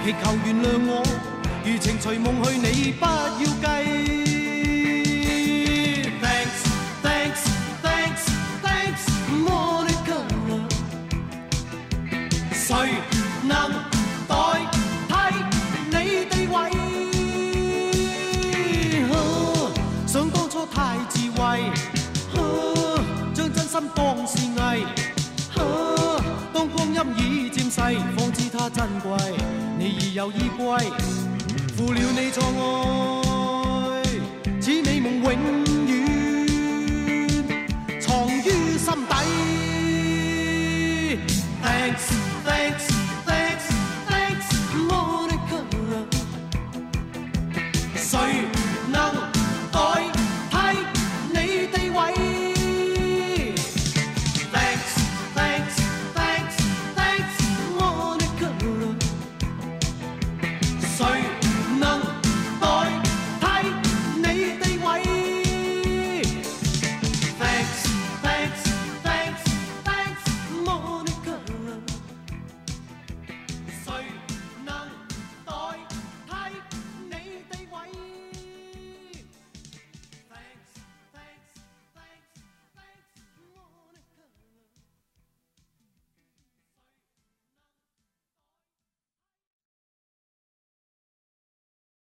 [0.04, 1.02] 祈求原谅我，
[1.64, 3.48] 如情随梦去，你不要计。
[6.20, 6.60] Thanks,
[7.02, 7.42] thanks,
[7.82, 8.28] thanks,
[8.62, 10.20] thanks, Monica。
[12.52, 12.68] 谁
[13.44, 13.72] 能
[14.28, 14.34] 代
[15.08, 15.12] 替
[15.88, 15.96] 你
[16.28, 16.54] 地位？
[20.06, 21.72] 想当初太智慧。
[23.66, 24.86] 心当是艺，
[26.52, 27.80] 当光阴已渐逝，
[28.16, 29.10] 方知它珍贵。
[29.84, 30.64] 你已有依归，
[31.76, 32.42] 负了你错
[33.92, 34.02] 爱，
[34.58, 35.28] 此美梦永
[35.86, 35.98] 远
[38.00, 38.40] 藏于
[38.78, 39.14] 心底
[41.62, 42.08] thanks。
[42.46, 42.93] Thanks。